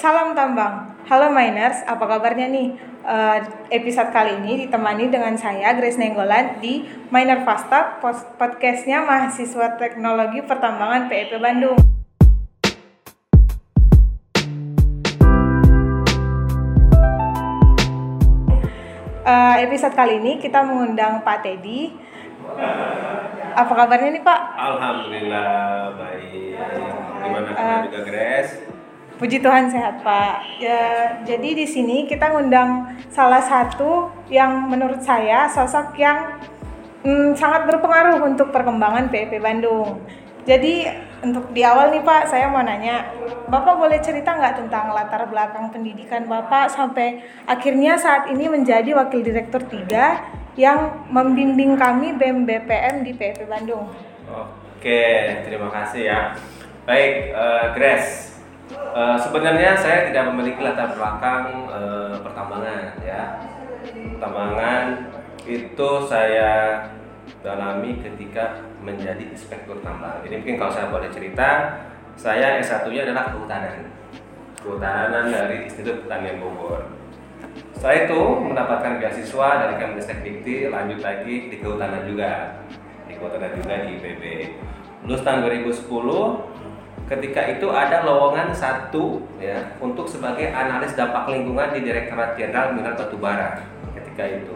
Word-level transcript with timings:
Salam 0.00 0.32
tambang. 0.32 0.96
Halo 1.04 1.28
Miners, 1.28 1.84
apa 1.84 2.08
kabarnya 2.08 2.48
nih? 2.48 2.72
Uh, 3.04 3.36
episode 3.68 4.08
kali 4.08 4.32
ini 4.40 4.64
ditemani 4.64 5.12
dengan 5.12 5.36
saya 5.36 5.76
Grace 5.76 6.00
Nenggolan 6.00 6.56
di 6.56 6.88
Miner 7.12 7.44
Fasta 7.44 8.00
podcastnya 8.40 9.04
mahasiswa 9.04 9.76
teknologi 9.76 10.40
pertambangan 10.40 11.04
PEP 11.04 11.36
Bandung. 11.36 11.76
Uh, 19.20 19.54
episode 19.60 19.92
kali 19.92 20.16
ini 20.16 20.40
kita 20.40 20.64
mengundang 20.64 21.20
Pak 21.20 21.44
Teddy. 21.44 21.92
Apa 23.52 23.72
kabarnya 23.76 24.16
nih 24.16 24.24
Pak? 24.24 24.40
Alhamdulillah 24.56 25.92
baik. 25.92 26.56
Gimana 27.20 27.48
uh, 27.52 27.80
juga 27.84 28.00
Grace? 28.08 28.69
Puji 29.20 29.44
Tuhan 29.44 29.68
sehat 29.68 30.00
Pak. 30.00 30.64
Ya, 30.64 31.12
jadi 31.28 31.52
di 31.52 31.68
sini 31.68 32.08
kita 32.08 32.32
ngundang 32.32 32.88
salah 33.12 33.44
satu 33.44 34.08
yang 34.32 34.64
menurut 34.72 35.04
saya 35.04 35.44
sosok 35.44 35.92
yang 36.00 36.40
mm, 37.04 37.36
sangat 37.36 37.68
berpengaruh 37.68 38.16
untuk 38.24 38.48
perkembangan 38.48 39.12
PEP 39.12 39.36
Bandung. 39.36 40.00
Jadi 40.48 40.88
untuk 41.20 41.52
di 41.52 41.60
awal 41.60 41.92
nih 41.92 42.00
Pak, 42.00 42.32
saya 42.32 42.48
mau 42.48 42.64
nanya, 42.64 43.12
Bapak 43.44 43.76
boleh 43.76 44.00
cerita 44.00 44.32
nggak 44.32 44.64
tentang 44.64 44.96
latar 44.96 45.28
belakang 45.28 45.68
pendidikan 45.68 46.24
Bapak 46.24 46.72
sampai 46.72 47.20
akhirnya 47.44 48.00
saat 48.00 48.32
ini 48.32 48.48
menjadi 48.48 48.96
Wakil 48.96 49.20
Direktur 49.20 49.60
3 49.68 50.56
yang 50.56 51.04
membimbing 51.12 51.76
kami 51.76 52.16
BEM 52.16 52.48
BPM 52.48 53.04
di 53.04 53.12
PEP 53.12 53.44
Bandung? 53.44 53.84
Oke, 54.32 55.04
terima 55.44 55.68
kasih 55.68 56.08
ya. 56.08 56.20
Baik, 56.88 57.36
uh, 57.36 57.76
Grace, 57.76 58.29
Uh, 58.90 59.14
sebenarnya 59.14 59.78
saya 59.78 60.10
tidak 60.10 60.34
memiliki 60.34 60.66
latar 60.66 60.90
belakang 60.98 61.70
uh, 61.70 62.18
pertambangan 62.26 62.98
ya. 63.06 63.38
Pertambangan 64.18 64.84
itu 65.46 65.90
saya 66.10 66.84
dalami 67.46 68.02
ketika 68.02 68.66
menjadi 68.82 69.30
inspektur 69.30 69.78
tambang. 69.80 70.18
Jadi 70.26 70.42
mungkin 70.42 70.56
kalau 70.58 70.72
saya 70.74 70.90
boleh 70.90 71.06
cerita, 71.14 71.78
saya 72.18 72.58
S1-nya 72.58 73.06
adalah 73.06 73.30
kehutanan. 73.30 73.86
Kehutanan 74.58 75.24
dari 75.30 75.70
Institut 75.70 76.04
Pertanian 76.04 76.42
Bogor. 76.42 76.90
Saya 77.78 78.10
itu 78.10 78.20
mendapatkan 78.20 79.00
beasiswa 79.00 79.48
dari 79.64 79.74
Kemdikbud 79.80 80.20
Dikti, 80.20 80.56
lanjut 80.68 81.00
lagi 81.00 81.34
di 81.48 81.56
kehutanan 81.62 82.04
juga. 82.04 82.60
Di 83.06 83.14
kehutanan 83.16 83.54
juga 83.54 83.74
di 83.86 83.90
IPB. 83.96 84.24
Lulus 85.06 85.24
tahun 85.24 85.48
2010, 85.48 86.49
ketika 87.10 87.42
itu 87.50 87.66
ada 87.74 88.06
lowongan 88.06 88.54
satu 88.54 89.18
ya 89.42 89.74
untuk 89.82 90.06
sebagai 90.06 90.54
analis 90.54 90.94
dampak 90.94 91.26
lingkungan 91.26 91.74
di 91.74 91.82
Direktorat 91.82 92.38
Jenderal 92.38 92.70
Minat 92.70 92.94
Batubara 92.94 93.66
ketika 93.98 94.30
itu. 94.30 94.54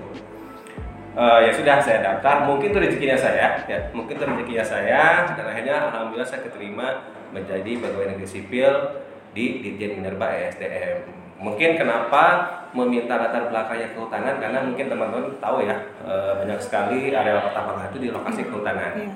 Uh, 1.14 1.46
ya 1.46 1.50
sudah 1.54 1.78
saya 1.78 2.02
daftar, 2.02 2.42
mungkin 2.42 2.74
itu 2.74 2.78
rezekinya 2.82 3.14
saya, 3.14 3.62
ya 3.70 3.78
mungkin 3.94 4.18
itu 4.18 4.26
rezekinya 4.26 4.66
saya 4.66 5.30
dan 5.30 5.46
akhirnya 5.46 5.86
alhamdulillah 5.86 6.26
saya 6.26 6.42
keterima 6.42 7.06
menjadi 7.30 7.78
pegawai 7.78 8.14
negeri 8.14 8.26
sipil 8.26 8.98
di 9.30 9.62
Ditjen 9.62 10.02
Minerba 10.02 10.34
ESDM. 10.34 11.06
Mungkin 11.38 11.78
kenapa 11.78 12.50
meminta 12.74 13.14
latar 13.14 13.46
belakangnya 13.46 13.94
kehutanan 13.94 14.42
karena 14.42 14.58
mungkin 14.66 14.90
teman-teman 14.90 15.38
tahu 15.38 15.62
ya 15.62 15.86
uh, 16.02 16.34
banyak 16.42 16.58
sekali 16.58 17.14
area 17.14 17.42
pertambangan 17.46 17.94
itu 17.94 17.98
di 18.02 18.08
lokasi 18.10 18.40
kehutanan. 18.50 18.90
Iya, 18.98 19.14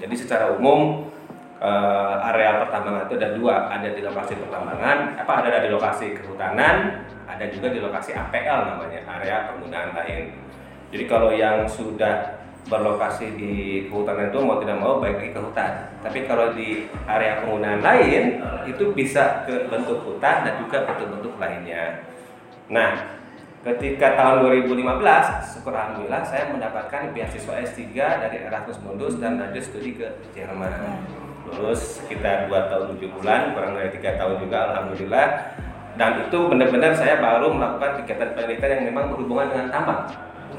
Jadi 0.00 0.14
secara 0.16 0.48
umum 0.56 1.12
uh, 1.60 2.28
areal 2.32 2.66
pertambangan 2.66 3.06
itu 3.06 3.14
ada 3.20 3.28
dua, 3.36 3.54
ada 3.70 3.88
di 3.92 4.00
lokasi 4.02 4.32
pertambangan, 4.38 4.96
apa 5.20 5.32
ada 5.44 5.60
di 5.62 5.70
lokasi 5.70 6.06
kehutanan, 6.18 7.06
ada 7.28 7.44
juga 7.50 7.70
di 7.70 7.78
lokasi 7.78 8.10
APL 8.16 8.58
namanya, 8.74 9.00
area 9.20 9.36
penggunaan 9.52 9.90
lain. 9.94 10.34
Jadi 10.90 11.04
kalau 11.10 11.30
yang 11.34 11.66
sudah 11.66 12.42
berlokasi 12.64 13.36
di 13.36 13.52
kehutanan 13.86 14.32
itu 14.32 14.38
mau 14.40 14.56
tidak 14.56 14.78
mau 14.80 14.96
baik 14.96 15.20
lagi 15.20 15.30
ke 15.36 15.40
hutan. 15.40 15.72
Tapi 16.00 16.18
kalau 16.24 16.56
di 16.56 16.88
area 17.04 17.44
penggunaan 17.44 17.84
lain 17.84 18.40
itu 18.64 18.84
bisa 18.96 19.44
ke 19.44 19.68
bentuk 19.68 20.00
hutan 20.00 20.48
dan 20.48 20.54
juga 20.64 20.88
bentuk-bentuk 20.88 21.36
lainnya. 21.36 22.00
Nah, 22.72 23.20
ketika 23.60 24.16
tahun 24.16 24.48
2015, 24.64 24.80
syukur 25.44 25.76
alhamdulillah 25.76 26.24
saya 26.24 26.48
mendapatkan 26.48 27.12
beasiswa 27.12 27.52
S3 27.60 27.84
dari 27.96 28.36
Erasmus 28.48 28.80
Mundus 28.80 29.20
dan 29.20 29.36
lanjut 29.36 29.64
studi 29.64 29.96
ke 30.00 30.08
Jerman 30.32 31.04
lulus 31.44 32.00
sekitar 32.00 32.48
2 32.48 32.70
tahun 32.70 32.84
7 32.96 33.14
bulan 33.20 33.40
kurang 33.52 33.72
dari 33.76 33.90
tiga 33.92 34.16
tahun 34.16 34.40
juga 34.40 34.58
alhamdulillah 34.72 35.26
dan 35.94 36.10
itu 36.26 36.38
benar-benar 36.50 36.92
saya 36.96 37.22
baru 37.22 37.54
melakukan 37.54 38.02
kegiatan 38.02 38.34
penelitian 38.34 38.70
yang 38.80 38.84
memang 38.90 39.04
berhubungan 39.14 39.46
dengan 39.52 39.68
tambang 39.70 40.02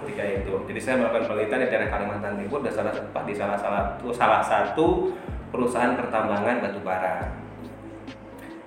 ketika 0.05 0.23
itu 0.23 0.53
jadi 0.69 0.79
saya 0.79 0.95
melakukan 1.01 1.25
penelitian 1.27 1.59
di 1.65 1.67
daerah 1.73 1.89
Kalimantan 1.89 2.33
Timur 2.39 2.59
dan 2.61 2.73
salah 2.73 2.93
satu 2.93 3.19
di 3.25 3.33
salah 3.35 3.57
satu 3.59 4.05
salah 4.13 4.41
satu 4.45 4.87
perusahaan 5.49 5.97
pertambangan 5.97 6.63
batu 6.63 6.79
bara 6.85 7.33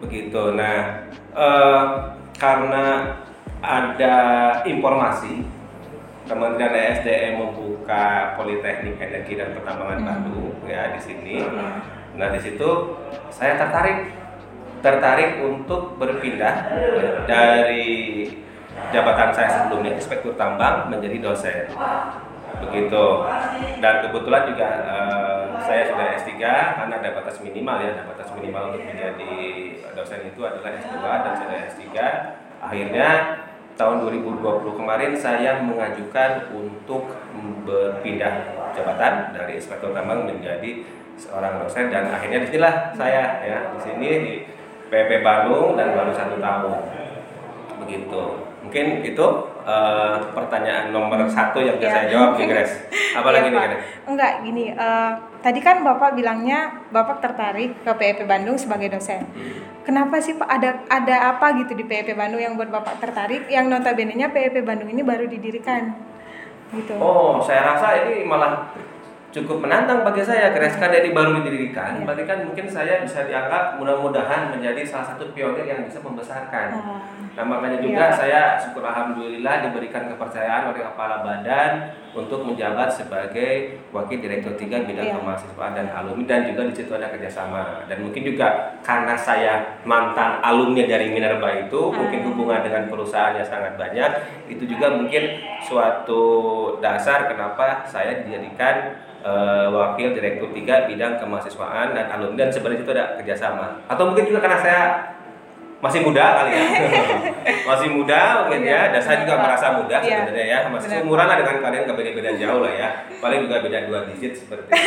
begitu 0.02 0.54
nah 0.58 1.08
eh, 1.32 1.84
karena 2.36 3.16
ada 3.58 4.16
informasi 4.66 5.58
Kementerian 6.28 6.76
ESDM 6.76 7.40
membuka 7.40 8.36
Politeknik 8.36 9.00
Energi 9.00 9.32
dan 9.32 9.56
Pertambangan 9.56 9.96
hmm. 9.96 10.06
Bandung 10.06 10.52
ya 10.68 10.92
di 10.92 11.00
sini. 11.00 11.40
Hmm. 11.40 11.97
Nah 12.16 12.28
di 12.32 12.40
situ 12.40 12.70
saya 13.28 13.58
tertarik. 13.58 14.14
Tertarik 14.78 15.42
untuk 15.42 15.98
berpindah 15.98 16.70
dari 17.26 18.30
jabatan 18.94 19.34
saya 19.34 19.50
sebelumnya 19.50 19.98
inspektur 19.98 20.38
tambang 20.38 20.86
menjadi 20.86 21.18
dosen. 21.18 21.66
Begitu. 22.62 23.06
Dan 23.82 23.94
kebetulan 24.06 24.42
juga 24.54 24.68
uh, 24.86 25.42
saya 25.66 25.82
sudah 25.90 26.06
S3 26.22 26.30
karena 26.78 26.94
ada 26.94 27.10
batas 27.10 27.42
minimal 27.42 27.76
ya. 27.82 27.90
Ada 27.90 28.04
batas 28.06 28.28
minimal 28.38 28.62
untuk 28.70 28.86
menjadi 28.86 29.34
dosen 29.98 30.20
itu 30.30 30.40
adalah 30.46 30.70
S2 30.78 30.94
dan 31.02 31.32
saya 31.34 31.58
S3 31.74 31.84
akhirnya 32.58 33.08
tahun 33.78 34.02
2020 34.10 34.42
kemarin 34.74 35.12
saya 35.14 35.62
mengajukan 35.62 36.50
untuk 36.50 37.14
berpindah 37.62 38.34
jabatan 38.74 39.30
dari 39.30 39.58
inspektur 39.58 39.94
tambang 39.94 40.26
menjadi 40.26 40.82
seorang 41.18 41.60
dosen 41.60 41.90
dan 41.90 42.08
akhirnya 42.14 42.46
di 42.46 42.48
sinilah 42.48 42.94
saya 42.94 43.42
ya. 43.42 43.58
Di 43.74 43.78
sini 43.82 44.08
di 44.22 44.34
PP 44.88 45.20
Bandung 45.20 45.74
dan 45.74 45.92
baru 45.92 46.14
satu 46.14 46.38
tahun. 46.40 46.78
Begitu. 47.84 48.22
Mungkin 48.62 48.86
itu 49.02 49.26
uh, 49.68 50.16
pertanyaan 50.32 50.90
nomor 50.90 51.20
satu 51.28 51.60
yang 51.60 51.76
bisa 51.76 51.92
ya. 51.92 51.94
saya 51.94 52.06
jawab 52.08 52.30
nih 52.40 52.48
Grace 52.48 52.74
apalagi 53.18 53.48
ya, 53.48 53.52
nih 53.52 53.60
Grace 53.68 53.84
enggak 54.08 54.32
gini 54.40 54.64
uh, 54.72 55.12
tadi 55.44 55.60
kan 55.60 55.84
bapak 55.84 56.16
bilangnya 56.16 56.88
bapak 56.88 57.20
tertarik 57.20 57.76
ke 57.84 57.92
PEP 57.92 58.24
Bandung 58.24 58.56
sebagai 58.56 58.88
dosen. 58.96 59.22
Hmm. 59.28 59.60
kenapa 59.84 60.20
sih 60.20 60.36
pak? 60.36 60.48
Ada 60.48 60.70
ada 60.88 61.16
apa 61.36 61.56
gitu 61.60 61.76
di 61.76 61.84
PEP 61.84 62.16
Bandung 62.16 62.40
yang 62.40 62.56
buat 62.56 62.72
bapak 62.72 62.98
tertarik? 63.04 63.46
Yang 63.52 63.66
notabene 63.68 64.16
nya 64.16 64.32
PEP 64.32 64.64
Bandung 64.64 64.88
ini 64.88 65.04
baru 65.04 65.28
didirikan. 65.28 65.92
Gitu. 66.68 66.96
Oh 67.00 67.40
saya 67.40 67.64
rasa 67.64 68.04
ini 68.04 68.24
malah 68.28 68.72
cukup 69.28 69.60
menantang 69.60 70.00
bagi 70.08 70.24
saya 70.24 70.56
Kreska 70.56 70.88
dari 70.88 71.12
baru 71.12 71.44
didirikan, 71.44 72.00
ya. 72.00 72.04
berarti 72.08 72.24
kan 72.24 72.38
mungkin 72.48 72.64
saya 72.64 73.04
bisa 73.04 73.28
dianggap 73.28 73.76
mudah-mudahan 73.76 74.56
menjadi 74.56 74.80
salah 74.88 75.12
satu 75.12 75.36
pionir 75.36 75.68
yang 75.68 75.84
bisa 75.84 76.00
membesarkan. 76.00 76.68
Uh, 76.80 77.00
nah 77.36 77.44
makanya 77.44 77.78
juga 77.84 78.08
ya. 78.08 78.16
saya 78.16 78.40
syukur 78.56 78.82
alhamdulillah 78.88 79.68
diberikan 79.68 80.08
kepercayaan 80.10 80.72
oleh 80.72 80.80
kepala 80.80 81.20
badan 81.22 81.92
untuk 82.16 82.40
menjabat 82.42 82.88
sebagai 82.90 83.78
wakil 83.92 84.18
direktur 84.18 84.56
tiga 84.56 84.82
bidang 84.82 85.12
ya. 85.12 85.14
kemahasiswaan 85.20 85.76
dan 85.76 85.86
alumni 85.92 86.24
dan 86.24 86.40
juga 86.48 86.66
di 86.66 86.74
situ 86.74 86.90
ada 86.96 87.12
kerjasama 87.12 87.84
dan 87.86 88.00
mungkin 88.00 88.22
juga 88.24 88.80
karena 88.80 89.14
saya 89.14 89.78
mantan 89.84 90.40
alumni 90.40 90.88
dari 90.88 91.12
Minerba 91.12 91.68
itu 91.68 91.78
uh. 91.78 91.92
mungkin 91.92 92.26
hubungan 92.32 92.64
dengan 92.64 92.88
perusahaan 92.88 93.36
yang 93.36 93.46
sangat 93.46 93.76
banyak 93.76 94.10
itu 94.48 94.64
juga 94.64 94.96
mungkin 94.96 95.47
suatu 95.66 96.22
dasar 96.78 97.26
kenapa 97.26 97.82
saya 97.88 98.22
dijadikan 98.22 98.94
uh, 99.22 99.66
wakil 99.74 100.14
direktur 100.14 100.54
tiga 100.54 100.86
bidang 100.86 101.18
kemahasiswaan 101.18 101.94
dan 101.94 102.06
alumni. 102.12 102.46
Dan 102.46 102.48
sebenarnya 102.54 102.82
itu 102.84 102.92
ada 102.94 103.04
kerjasama. 103.18 103.66
Atau 103.90 104.12
mungkin 104.12 104.30
juga 104.30 104.40
karena 104.44 104.58
saya 104.62 104.82
masih 105.78 106.02
muda 106.02 106.42
kali 106.42 106.50
ya. 106.58 106.62
Masih 107.70 107.88
muda 107.94 108.20
mungkin 108.42 108.62
ya. 108.66 108.90
Dan 108.90 109.00
saya 109.02 109.22
juga 109.22 109.38
merasa 109.38 109.78
muda 109.78 109.96
iya. 110.02 110.26
sebenarnya 110.26 110.46
ya. 110.46 110.58
Masih 110.74 110.88
seumuran 110.90 111.26
lah 111.30 111.36
dengan 111.38 111.56
kalian 111.62 111.82
gak 111.86 111.98
beda-beda 111.98 112.30
jauh 112.34 112.60
lah 112.66 112.72
ya. 112.74 112.88
Paling 113.22 113.40
juga 113.46 113.56
beda 113.62 113.78
dua 113.86 114.00
digit 114.10 114.32
seperti 114.42 114.74
itu. 114.74 114.82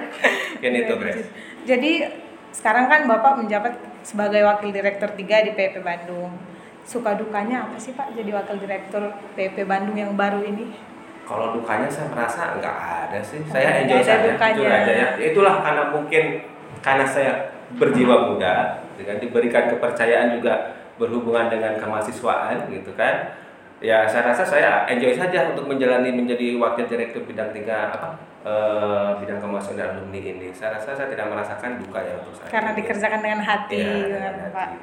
Mungkin 0.56 0.72
itu 0.76 0.94
Grace. 0.96 1.28
Jadi 1.68 1.92
sekarang 2.56 2.88
kan 2.88 3.04
Bapak 3.04 3.44
menjabat 3.44 3.76
sebagai 4.00 4.40
wakil 4.48 4.72
direktur 4.72 5.12
tiga 5.12 5.44
di 5.44 5.52
PP 5.52 5.84
Bandung 5.84 6.49
suka 6.90 7.14
dukanya 7.14 7.70
apa 7.70 7.78
sih 7.78 7.94
Pak 7.94 8.18
jadi 8.18 8.34
wakil 8.34 8.58
direktur 8.58 9.14
PP 9.38 9.62
Bandung 9.70 9.94
yang 9.94 10.18
baru 10.18 10.42
ini? 10.42 10.74
Kalau 11.22 11.54
dukanya 11.54 11.86
saya 11.86 12.10
merasa 12.10 12.58
nggak 12.58 12.76
ada 13.06 13.18
sih. 13.22 13.38
Saya 13.46 13.86
enjoy 13.86 14.02
saja. 14.02 14.34
aja 14.34 14.90
ya. 14.90 15.08
Itulah 15.22 15.62
karena 15.62 15.94
mungkin 15.94 16.42
karena 16.82 17.06
saya 17.06 17.54
berjiwa 17.78 18.34
muda 18.34 18.82
dengan 18.98 19.22
diberikan 19.22 19.70
kepercayaan 19.70 20.34
juga 20.34 20.74
berhubungan 20.98 21.46
dengan 21.46 21.78
kemahasiswaan 21.78 22.66
gitu 22.66 22.90
kan. 22.98 23.38
Ya 23.78 24.02
saya 24.10 24.34
rasa 24.34 24.42
saya 24.42 24.84
enjoy 24.90 25.14
saja 25.14 25.54
untuk 25.54 25.70
menjalani 25.70 26.10
menjadi 26.10 26.58
wakil 26.58 26.90
direktur 26.90 27.22
bidang 27.22 27.54
tiga 27.54 27.94
apa 27.94 28.18
eh, 28.42 29.10
bidang 29.22 29.38
kemahasiswaan 29.38 29.78
dan 29.78 29.88
alumni 29.94 30.18
ini. 30.18 30.50
Saya 30.50 30.74
rasa 30.82 30.98
saya 30.98 31.06
tidak 31.06 31.30
merasakan 31.30 31.78
duka 31.78 32.02
ya 32.02 32.18
untuk 32.18 32.34
saya. 32.34 32.50
Karena 32.50 32.74
dikerjakan 32.74 33.20
dengan 33.22 33.40
hati 33.46 33.78
Iya, 33.78 33.94
gitu 33.94 34.06
dengan 34.18 34.34
Pak. 34.50 34.66
hati. 34.74 34.76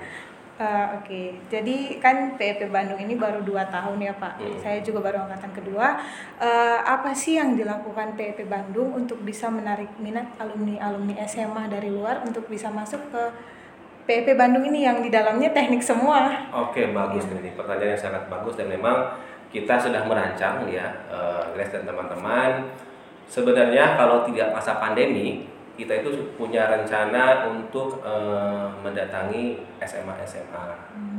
Eh, 0.57 0.85
Oke, 0.97 1.37
jadi 1.53 2.01
kan 2.01 2.33
PEP 2.33 2.73
Bandung 2.73 2.97
ini 2.97 3.13
baru 3.13 3.45
dua 3.45 3.69
tahun 3.69 4.01
ya 4.01 4.17
Pak. 4.17 4.41
Hmm. 4.41 4.57
Saya 4.57 4.81
juga 4.81 5.05
baru 5.05 5.29
angkatan 5.29 5.53
kedua. 5.53 6.01
Eh, 6.41 6.79
apa 6.81 7.13
sih 7.13 7.37
yang 7.37 7.53
dilakukan 7.53 8.17
PEP 8.17 8.49
Bandung 8.49 8.89
untuk 8.97 9.21
bisa 9.21 9.53
menarik 9.53 9.85
minat 10.01 10.25
alumni-alumni 10.41 11.13
SMA 11.29 11.69
dari 11.69 11.93
luar 11.93 12.25
untuk 12.25 12.49
bisa 12.49 12.73
masuk 12.73 12.97
ke 13.13 13.23
PEP 14.09 14.33
Bandung 14.33 14.65
ini 14.65 14.81
yang 14.89 14.97
di 15.05 15.13
dalamnya 15.13 15.53
teknik 15.53 15.85
semua? 15.85 16.49
Oke 16.49 16.89
bagus 16.89 17.29
Iya. 17.29 17.37
ini 17.37 17.53
pertanyaan 17.53 17.93
yang 17.93 18.01
sangat 18.01 18.23
bagus 18.25 18.57
dan 18.57 18.73
memang 18.73 19.13
kita 19.53 19.77
sudah 19.77 20.09
merancang 20.09 20.65
ya 20.65 20.89
eh, 21.11 21.43
Grace 21.53 21.69
dan 21.77 21.85
teman-teman 21.85 22.65
sebenarnya 23.29 23.93
kalau 23.93 24.25
tidak 24.25 24.55
masa 24.57 24.79
pandemi 24.81 25.45
kita 25.77 26.01
itu 26.01 26.33
punya 26.35 26.67
rencana 26.73 27.47
untuk 27.47 28.01
eh, 28.01 28.67
mendatangi 28.81 29.61
SMA 29.85 30.13
SMA 30.25 30.67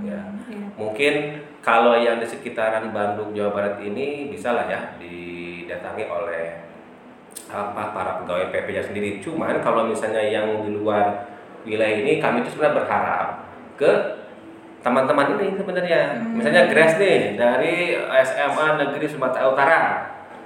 ya 0.02 0.20
Iya. 0.48 0.64
mungkin 0.74 1.14
kalau 1.60 1.94
yang 1.94 2.18
di 2.18 2.26
sekitaran 2.26 2.90
Bandung 2.90 3.36
Jawa 3.36 3.52
Barat 3.52 3.76
ini 3.84 4.32
bisa 4.32 4.56
lah 4.56 4.66
ya 4.66 4.96
didatangi 4.98 6.04
oleh 6.08 6.68
apa 7.48 7.96
para 7.96 8.20
pegawai 8.22 8.52
PP-nya 8.52 8.82
sendiri. 8.84 9.10
Cuman 9.24 9.60
kalau 9.64 9.88
misalnya 9.88 10.20
yang 10.20 10.64
di 10.64 10.76
luar 10.76 11.28
wilayah 11.64 11.96
ini 11.96 12.20
kami 12.20 12.44
itu 12.44 12.52
sebenarnya 12.56 12.76
berharap 12.84 13.28
ke 13.80 13.90
teman-teman 14.84 15.36
ini 15.36 15.56
sebenarnya. 15.56 16.00
Hmm. 16.20 16.36
Misalnya 16.38 16.68
Grace 16.68 16.96
nih 17.00 17.40
dari 17.40 17.96
SMA 18.24 18.66
Negeri 18.80 19.06
Sumatera 19.08 19.48
Utara. 19.48 19.82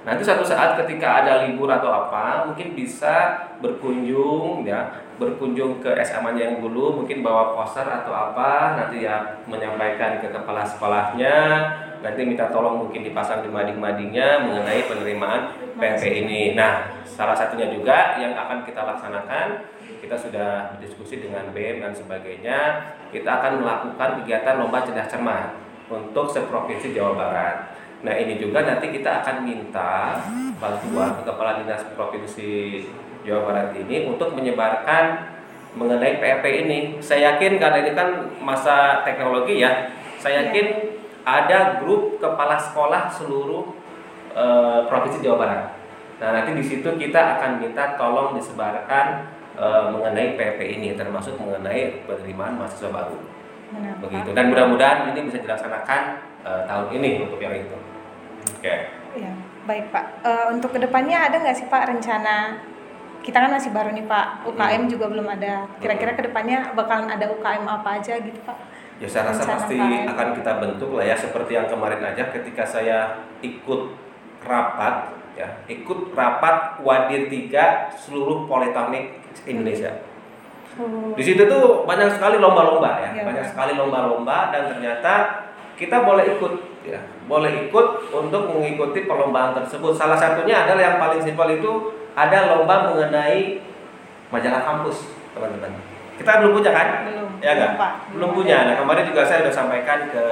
Nanti 0.03 0.19
suatu 0.19 0.43
saat 0.43 0.75
ketika 0.83 1.23
ada 1.23 1.47
libur 1.47 1.71
atau 1.71 1.87
apa, 1.87 2.43
mungkin 2.43 2.75
bisa 2.75 3.47
berkunjung 3.63 4.67
ya, 4.67 4.99
berkunjung 5.15 5.79
ke 5.79 5.95
SMA-nya 6.03 6.51
yang 6.51 6.57
dulu, 6.59 6.99
mungkin 6.99 7.23
bawa 7.23 7.55
poster 7.55 7.87
atau 7.87 8.11
apa, 8.11 8.75
nanti 8.75 9.07
ya 9.07 9.39
menyampaikan 9.47 10.19
ke 10.19 10.27
kepala 10.27 10.67
sekolahnya, 10.67 11.35
nanti 12.03 12.19
minta 12.27 12.51
tolong 12.51 12.83
mungkin 12.83 13.07
dipasang 13.07 13.39
di 13.39 13.47
mading-madingnya 13.47 14.43
mengenai 14.43 14.83
penerimaan 14.83 15.55
PP 15.79 16.03
ini. 16.27 16.59
Nah, 16.59 16.91
salah 17.07 17.33
satunya 17.33 17.71
juga 17.71 18.19
yang 18.19 18.35
akan 18.35 18.67
kita 18.67 18.83
laksanakan, 18.83 19.71
kita 20.03 20.19
sudah 20.19 20.75
berdiskusi 20.75 21.23
dengan 21.23 21.47
BEM 21.55 21.79
dan 21.79 21.95
sebagainya, 21.95 22.59
kita 23.15 23.31
akan 23.39 23.63
melakukan 23.63 24.09
kegiatan 24.19 24.59
lomba 24.59 24.83
cerdas 24.83 25.07
cermat 25.07 25.55
untuk 25.87 26.27
seprovinsi 26.27 26.91
Jawa 26.91 27.15
Barat. 27.15 27.55
Nah 28.03 28.11
ini 28.19 28.35
juga 28.35 28.67
nanti 28.67 28.91
kita 28.91 29.23
akan 29.23 29.47
minta 29.47 30.19
bantuan 30.59 31.15
ke 31.15 31.23
Kepala 31.23 31.63
Dinas 31.63 31.87
Provinsi 31.95 32.83
Jawa 33.23 33.41
Barat 33.47 33.69
ini 33.79 34.07
untuk 34.07 34.35
menyebarkan 34.35 35.33
mengenai 35.73 36.21
PRP 36.21 36.45
ini. 36.67 36.79
Saya 37.01 37.33
yakin 37.33 37.57
karena 37.57 37.81
ini 37.81 37.91
kan 37.97 38.09
masa 38.43 39.01
teknologi 39.01 39.63
ya, 39.63 39.89
saya 40.21 40.47
yakin 40.47 40.95
ada 41.23 41.79
grup 41.81 42.19
kepala 42.19 42.59
sekolah 42.59 43.09
seluruh 43.09 43.73
eh, 44.35 44.79
provinsi 44.85 45.23
Jawa 45.23 45.37
Barat. 45.39 45.61
Nah 46.21 46.29
nanti 46.39 46.55
di 46.55 46.63
situ 46.63 46.87
kita 46.87 47.39
akan 47.39 47.63
minta 47.63 47.97
tolong 47.97 48.37
disebarkan 48.37 49.05
eh, 49.57 49.83
mengenai 49.89 50.35
PRP 50.37 50.79
ini, 50.79 50.93
termasuk 50.93 51.39
mengenai 51.39 52.05
penerimaan 52.05 52.59
mahasiswa 52.59 52.91
baru 52.91 53.33
Benar, 53.73 53.95
begitu 54.05 54.29
dan 54.37 54.53
mudah-mudahan 54.53 55.09
ini 55.09 55.25
bisa 55.25 55.41
dilaksanakan 55.41 56.01
eh, 56.45 56.61
tahun 56.69 56.87
ini 56.93 57.09
untuk 57.25 57.41
yang 57.41 57.57
itu 57.57 57.77
oke 58.59 58.75
Ya, 59.13 59.29
baik 59.69 59.93
Pak. 59.93 60.25
Eh, 60.25 60.45
untuk 60.57 60.73
ke 60.73 60.81
depannya 60.81 61.29
ada 61.29 61.37
nggak 61.37 61.53
sih 61.53 61.69
Pak 61.69 61.85
rencana? 61.85 62.65
Kita 63.23 63.37
kan 63.39 63.55
masih 63.55 63.71
baru 63.71 63.95
nih 63.95 64.03
Pak, 64.03 64.43
UKM 64.51 64.91
juga 64.91 65.05
belum 65.07 65.27
ada. 65.31 65.65
Kira-kira 65.79 66.11
ke 66.19 66.27
depannya 66.27 66.75
bakalan 66.75 67.07
ada 67.07 67.31
UKM 67.31 67.63
apa 67.63 68.03
aja 68.03 68.19
gitu 68.19 68.39
Pak? 68.43 68.83
ya 69.01 69.07
saya 69.09 69.33
rasa 69.33 69.43
Rencana 69.43 69.55
pasti 69.57 69.75
UKM. 69.75 70.11
akan 70.15 70.27
kita 70.37 70.51
bentuk 70.61 70.89
lah 70.95 71.05
ya 71.05 71.15
seperti 71.17 71.51
yang 71.57 71.67
kemarin 71.67 72.01
aja 72.05 72.23
ketika 72.29 72.63
saya 72.63 72.97
ikut 73.41 73.81
rapat 74.45 75.11
ya 75.33 75.49
ikut 75.65 76.13
rapat 76.13 76.77
wadir 76.85 77.27
tiga 77.27 77.89
seluruh 77.97 78.45
politeknik 78.45 79.17
Indonesia. 79.49 79.91
Oh, 80.73 81.13
di 81.13 81.21
situ 81.21 81.45
tuh 81.45 81.85
banyak 81.85 82.17
sekali 82.17 82.41
lomba-lomba 82.41 82.97
ya, 82.97 83.09
Iya, 83.13 83.23
banyak 83.29 83.45
sekali 83.45 83.77
lomba-lomba 83.77 84.49
dan 84.49 84.73
ternyata 84.73 85.45
kita 85.77 86.01
boleh 86.01 86.37
ikut 86.37 86.53
ya 86.81 86.97
boleh 87.29 87.69
ikut 87.69 87.87
untuk 88.09 88.41
mengikuti 88.49 89.05
perlombaan 89.05 89.53
tersebut. 89.57 89.93
Salah 89.93 90.17
satunya 90.17 90.65
adalah 90.65 90.81
yang 90.81 90.97
paling 90.97 91.21
simpel 91.21 91.49
itu 91.49 91.71
ada 92.13 92.37
lomba 92.53 92.75
mengenai 92.91 93.61
majalah 94.29 94.61
kampus 94.61 95.13
teman-teman. 95.33 95.71
Kita 96.13 96.31
belum 96.41 96.53
punya 96.53 96.71
kan? 96.71 96.87
Belum. 97.09 97.29
ya 97.41 97.51
belum, 97.51 97.57
nggak 97.57 97.71
Pak. 97.75 97.91
belum 98.13 98.29
punya. 98.37 98.57
Nah 98.69 98.75
kemarin 98.77 99.05
juga 99.09 99.21
saya 99.25 99.41
sudah 99.43 99.53
sampaikan 99.53 99.99
ke 100.13 100.25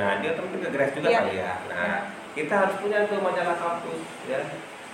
Nadia 0.00 0.32
atau 0.32 0.42
mungkin 0.48 0.60
ke 0.64 0.70
Grace 0.72 0.94
juga 0.96 1.08
Iya. 1.08 1.18
kali 1.20 1.34
ya. 1.36 1.52
Nah 1.68 1.96
kita 2.32 2.54
harus 2.56 2.76
punya 2.80 2.98
tuh 3.04 3.20
majalah 3.20 3.56
kampus 3.56 4.00
ya. 4.24 4.40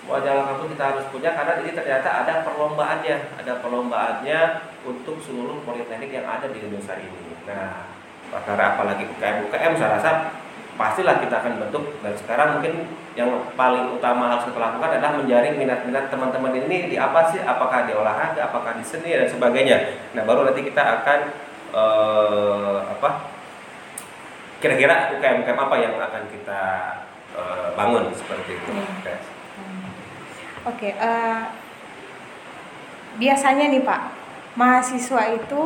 Majalah 0.06 0.44
kampus 0.50 0.66
kita 0.74 0.84
harus 0.90 1.04
punya 1.10 1.30
karena 1.34 1.52
ini 1.62 1.70
ternyata 1.72 2.08
ada 2.26 2.34
perlombaannya. 2.42 3.16
Ada 3.38 3.52
perlombaannya 3.62 4.40
untuk 4.82 5.16
seluruh 5.22 5.62
politeknik 5.62 6.10
yang 6.10 6.26
ada 6.26 6.46
di 6.50 6.58
Indonesia 6.58 6.94
ini. 6.98 7.34
Nah 7.46 7.86
perkara 8.26 8.74
apalagi 8.74 9.06
UKM 9.06 9.46
UKM 9.46 9.72
saya 9.78 9.90
rasa 10.02 10.10
pastilah 10.76 11.18
kita 11.24 11.40
akan 11.40 11.52
bentuk 11.66 11.84
dan 12.04 12.12
sekarang 12.14 12.48
mungkin 12.60 12.84
yang 13.16 13.32
paling 13.56 13.96
utama 13.96 14.36
harus 14.36 14.44
kita 14.44 14.60
lakukan 14.60 15.00
adalah 15.00 15.16
menjaring 15.16 15.56
minat-minat 15.56 16.12
teman-teman 16.12 16.52
ini 16.52 16.92
di 16.92 16.96
apa 17.00 17.32
sih 17.32 17.40
apakah 17.40 17.88
di 17.88 17.96
olahraga 17.96 18.52
apakah 18.52 18.76
di 18.76 18.84
seni 18.84 19.16
dan 19.16 19.26
sebagainya 19.26 19.96
nah 20.12 20.22
baru 20.28 20.44
nanti 20.44 20.60
kita 20.68 21.00
akan 21.00 21.20
eh, 21.72 22.78
apa 22.92 23.10
kira-kira 24.60 25.16
UKM 25.16 25.48
UKM 25.48 25.58
apa 25.64 25.76
yang 25.80 25.94
akan 25.96 26.22
kita 26.28 26.60
eh, 27.36 27.68
bangun 27.72 28.12
seperti 28.12 28.60
itu 28.60 28.70
Iya. 28.70 28.84
Oke. 28.84 29.14
Hmm. 29.56 29.84
Oke, 30.68 30.88
eh, 30.92 31.40
biasanya 33.16 33.72
nih 33.72 33.82
Pak, 33.84 34.00
mahasiswa 34.60 35.22
itu 35.32 35.62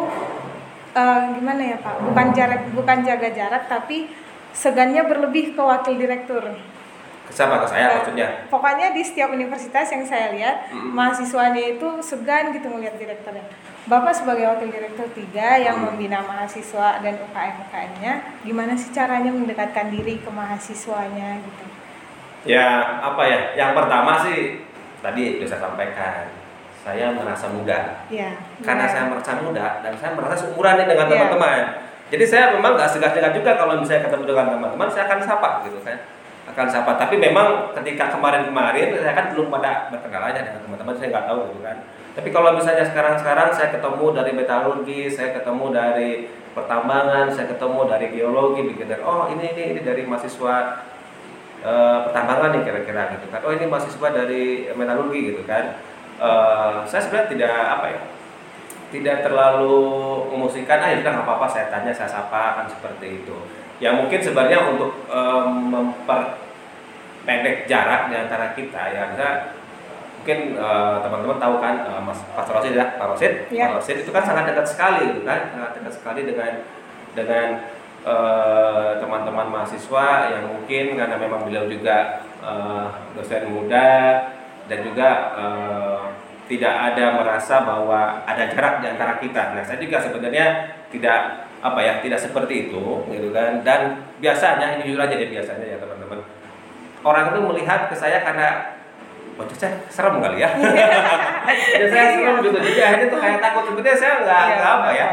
eh, 0.95 1.23
gimana 1.35 1.63
ya 1.67 1.79
Pak? 1.83 1.99
Bukan 2.07 2.27
jarak, 2.31 2.63
bukan 2.75 2.99
jaga 3.03 3.29
jarak, 3.35 3.67
tapi 3.67 4.11
segannya 4.53 5.03
berlebih 5.03 5.53
ke 5.53 5.61
wakil 5.61 5.95
direktur. 5.95 6.45
sama 7.31 7.63
ke 7.63 7.67
saya 7.71 7.87
Eh, 7.87 7.95
maksudnya 7.95 8.27
Pokoknya 8.51 8.91
di 8.91 9.07
setiap 9.07 9.31
universitas 9.31 9.87
yang 9.87 10.03
saya 10.03 10.35
lihat, 10.35 10.67
Mm. 10.75 10.91
mahasiswanya 10.91 11.79
itu 11.79 11.87
segan 12.03 12.51
gitu 12.51 12.67
melihat 12.67 12.99
direkturnya. 12.99 13.47
Bapak 13.87 14.11
sebagai 14.11 14.51
wakil 14.51 14.67
direktur 14.67 15.07
tiga 15.15 15.55
yang 15.55 15.79
Mm. 15.79 15.95
membina 15.95 16.27
mahasiswa 16.27 16.99
dan 16.99 17.15
UKM-UKM-nya, 17.23 18.13
gimana 18.43 18.75
sih 18.75 18.91
caranya 18.91 19.31
mendekatkan 19.31 19.89
diri 19.89 20.19
ke 20.19 20.27
mahasiswanya 20.27 21.39
gitu? 21.39 21.65
ya 22.41 22.67
apa 22.99 23.21
ya 23.23 23.41
yang 23.53 23.77
pertama 23.77 24.17
sih 24.19 24.65
tadi 24.99 25.37
sudah 25.39 25.45
saya 25.47 25.61
sampaikan 25.61 26.25
saya 26.81 27.13
merasa 27.13 27.47
muda 27.47 28.01
Ya. 28.09 28.33
karena 28.59 28.89
benar. 28.89 28.91
saya 28.91 29.05
merasa 29.07 29.33
muda 29.39 29.67
dan 29.85 29.93
saya 29.95 30.17
merasa 30.17 30.35
seumuran 30.35 30.75
nih 30.81 30.87
dengan 30.89 31.05
Iya. 31.05 31.13
teman-teman. 31.15 31.63
Jadi 32.11 32.25
saya 32.27 32.59
memang 32.59 32.75
nggak 32.75 32.91
segan-segan 32.91 33.31
juga 33.31 33.55
kalau 33.55 33.79
misalnya 33.79 34.11
ketemu 34.11 34.25
dengan 34.35 34.47
teman-teman, 34.59 34.89
saya 34.91 35.07
akan 35.07 35.19
sapa 35.23 35.49
gitu 35.63 35.79
kan, 35.87 35.99
akan 36.51 36.67
sapa. 36.67 36.99
Tapi 36.99 37.15
memang 37.23 37.71
ketika 37.79 38.11
kemarin-kemarin 38.11 38.99
saya 38.99 39.15
kan 39.15 39.27
belum 39.31 39.47
pada 39.47 39.87
berkenalan 39.95 40.35
aja 40.35 40.41
dengan 40.43 40.61
teman-teman, 40.67 40.95
saya 40.99 41.09
nggak 41.15 41.27
tahu 41.31 41.41
gitu 41.55 41.61
kan. 41.63 41.77
Tapi 42.11 42.29
kalau 42.35 42.51
misalnya 42.59 42.83
sekarang-sekarang 42.83 43.49
saya 43.55 43.71
ketemu 43.71 44.07
dari 44.11 44.33
metalurgi, 44.35 45.07
saya 45.07 45.31
ketemu 45.39 45.65
dari 45.71 46.11
pertambangan, 46.51 47.31
saya 47.31 47.47
ketemu 47.47 47.81
dari 47.87 48.07
geologi, 48.11 48.61
begitu. 48.67 48.99
Oh 49.07 49.31
ini 49.31 49.55
ini 49.55 49.63
ini 49.79 49.81
dari 49.87 50.03
mahasiswa 50.03 50.83
eh, 51.63 51.99
pertambangan 52.11 52.59
nih 52.59 52.63
kira-kira 52.67 53.03
gitu 53.15 53.31
kan. 53.31 53.41
Oh 53.47 53.55
ini 53.55 53.71
mahasiswa 53.71 54.09
dari 54.11 54.67
metalurgi 54.75 55.21
gitu 55.31 55.47
kan. 55.47 55.79
Eh, 56.19 56.77
saya 56.91 57.01
sebenarnya 57.07 57.29
tidak 57.31 57.55
apa 57.55 57.87
ya, 57.95 58.01
tidak 58.91 59.23
terlalu 59.23 59.79
memusikkan 60.35 60.83
ah 60.83 60.89
ya 60.91 60.99
sudah 61.01 61.13
nggak 61.15 61.27
apa-apa 61.27 61.47
saya 61.47 61.67
tanya 61.71 61.95
saya 61.95 62.11
sapa 62.11 62.59
kan 62.61 62.67
seperti 62.67 63.23
itu. 63.23 63.37
Ya 63.81 63.97
mungkin 63.97 64.21
sebenarnya 64.21 64.77
untuk 64.77 64.93
em, 65.09 65.51
memperpendek 65.73 67.65
jarak 67.65 68.13
di 68.13 68.17
antara 68.19 68.53
kita 68.53 68.83
ya 68.93 69.15
bisa 69.15 69.57
mungkin 70.21 70.61
eh, 70.61 70.97
teman-teman 71.01 71.39
tahu 71.41 71.55
kan 71.63 71.75
eh, 71.89 72.01
Mas 72.05 72.21
Pak 72.37 72.51
Rosid 72.51 72.77
ya 72.77 72.99
Pak 73.01 73.07
Rosid? 73.17 73.33
Iya. 73.49 73.73
Pak 73.73 73.81
Rosid 73.81 73.97
itu 74.05 74.11
kan 74.13 74.23
sangat 74.27 74.53
dekat 74.53 74.67
sekali 74.69 75.17
gitu 75.17 75.25
kan? 75.25 75.49
Sangat 75.55 75.71
dekat 75.81 75.93
sekali 75.97 76.21
dengan 76.29 76.53
dengan 77.17 77.49
teman-teman 78.97 79.53
mahasiswa 79.53 80.33
yang 80.33 80.49
mungkin 80.49 80.97
karena 80.97 81.21
memang 81.21 81.45
beliau 81.45 81.69
juga 81.69 82.25
eh, 82.41 82.87
dosen 83.13 83.53
muda 83.53 83.89
dan 84.73 84.79
juga 84.81 85.09
eh, 85.37 86.00
tidak 86.51 86.75
ada 86.75 87.15
merasa 87.15 87.63
bahwa 87.63 88.27
ada 88.27 88.51
jarak 88.51 88.83
di 88.83 88.87
antara 88.91 89.23
kita. 89.23 89.55
Nah, 89.55 89.63
saya 89.63 89.79
juga 89.79 90.03
sebenarnya 90.03 90.67
tidak 90.91 91.47
apa 91.63 91.79
ya 91.79 92.03
tidak 92.03 92.19
seperti 92.19 92.67
itu 92.67 92.83
gitu 93.07 93.31
kan. 93.31 93.63
Dan 93.63 94.03
biasanya 94.19 94.75
ini 94.75 94.91
jujur 94.91 94.99
aja 94.99 95.15
deh 95.15 95.31
biasanya 95.31 95.63
ya 95.63 95.79
teman-teman. 95.79 96.27
Orang 97.07 97.31
itu 97.31 97.39
melihat 97.47 97.87
ke 97.87 97.95
saya 97.95 98.27
karena 98.27 98.75
wajah 99.39 99.57
saya 99.57 99.79
serem 99.87 100.19
kali 100.19 100.43
ya. 100.43 100.51
Wajah 101.47 101.89
saya 101.89 102.07
serem 102.19 102.37
gitu. 102.43 102.59
Jadi 102.59 102.81
akhirnya 102.83 103.07
tuh 103.15 103.21
kayak 103.23 103.39
takut. 103.39 103.63
Sebetulnya 103.71 103.97
saya 103.97 104.13
nggak 104.27 104.43
Iya, 104.51 104.67
apa 104.67 104.89
ya 104.91 105.09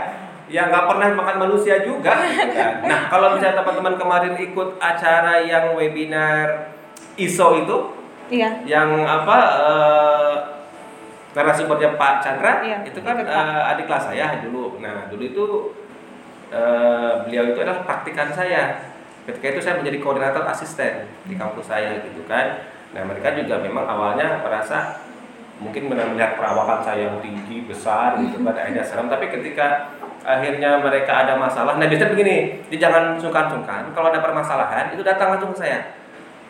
ya 0.47 0.61
nggak 0.71 0.85
pernah 0.87 1.07
makan 1.11 1.37
manusia 1.43 1.83
juga 1.83 2.15
gitu 2.23 2.55
kan. 2.55 2.79
nah 2.87 3.11
kalau 3.11 3.35
misalnya 3.35 3.59
teman-teman 3.59 3.99
kemarin 3.99 4.33
ikut 4.39 4.79
acara 4.79 5.43
yang 5.43 5.75
webinar 5.75 6.71
ISO 7.19 7.67
itu 7.67 7.77
Iya. 8.31 8.63
yang 8.63 9.03
apa 9.03 9.37
eh, 9.59 10.35
narasumbernya 11.35 11.99
Pak 11.99 12.13
Chandra 12.23 12.63
Iya, 12.63 12.77
itu 12.87 12.99
kan 13.03 13.15
ikut, 13.19 13.27
Pak. 13.27 13.35
eh, 13.35 13.71
adik 13.75 13.85
kelas 13.89 14.03
saya 14.11 14.25
dulu. 14.43 14.79
Nah 14.79 15.07
dulu 15.11 15.23
itu 15.23 15.45
eh, 16.51 17.11
beliau 17.27 17.43
itu 17.51 17.59
adalah 17.63 17.83
praktikan 17.83 18.31
saya. 18.31 18.93
Ketika 19.27 19.57
itu 19.57 19.59
saya 19.59 19.75
menjadi 19.83 19.99
koordinator 19.99 20.47
asisten 20.47 21.07
di 21.27 21.35
kampus 21.35 21.67
saya 21.67 21.99
gitu 21.99 22.23
kan. 22.27 22.63
Nah 22.95 23.03
mereka 23.03 23.35
juga 23.35 23.59
memang 23.59 23.83
awalnya 23.83 24.39
merasa 24.39 25.03
mungkin 25.57 25.89
melihat 25.89 26.37
perawakan 26.37 26.85
saya 26.85 27.09
yang 27.09 27.17
tinggi 27.17 27.65
besar 27.65 28.21
gitu 28.21 28.45
kan 28.45 28.53
akhirnya 28.53 28.85
serem 28.87 29.09
tapi 29.09 29.25
ketika 29.33 29.89
akhirnya 30.21 30.77
mereka 30.77 31.25
ada 31.25 31.33
masalah 31.33 31.81
nah 31.81 31.87
biasanya 31.89 32.13
begini 32.13 32.61
jadi 32.69 32.77
jangan 32.77 33.17
sungkan-sungkan 33.17 33.89
kalau 33.97 34.13
ada 34.13 34.21
permasalahan 34.21 34.93
itu 34.93 35.01
datang 35.01 35.33
langsung 35.33 35.57
ke 35.57 35.65
saya 35.65 35.97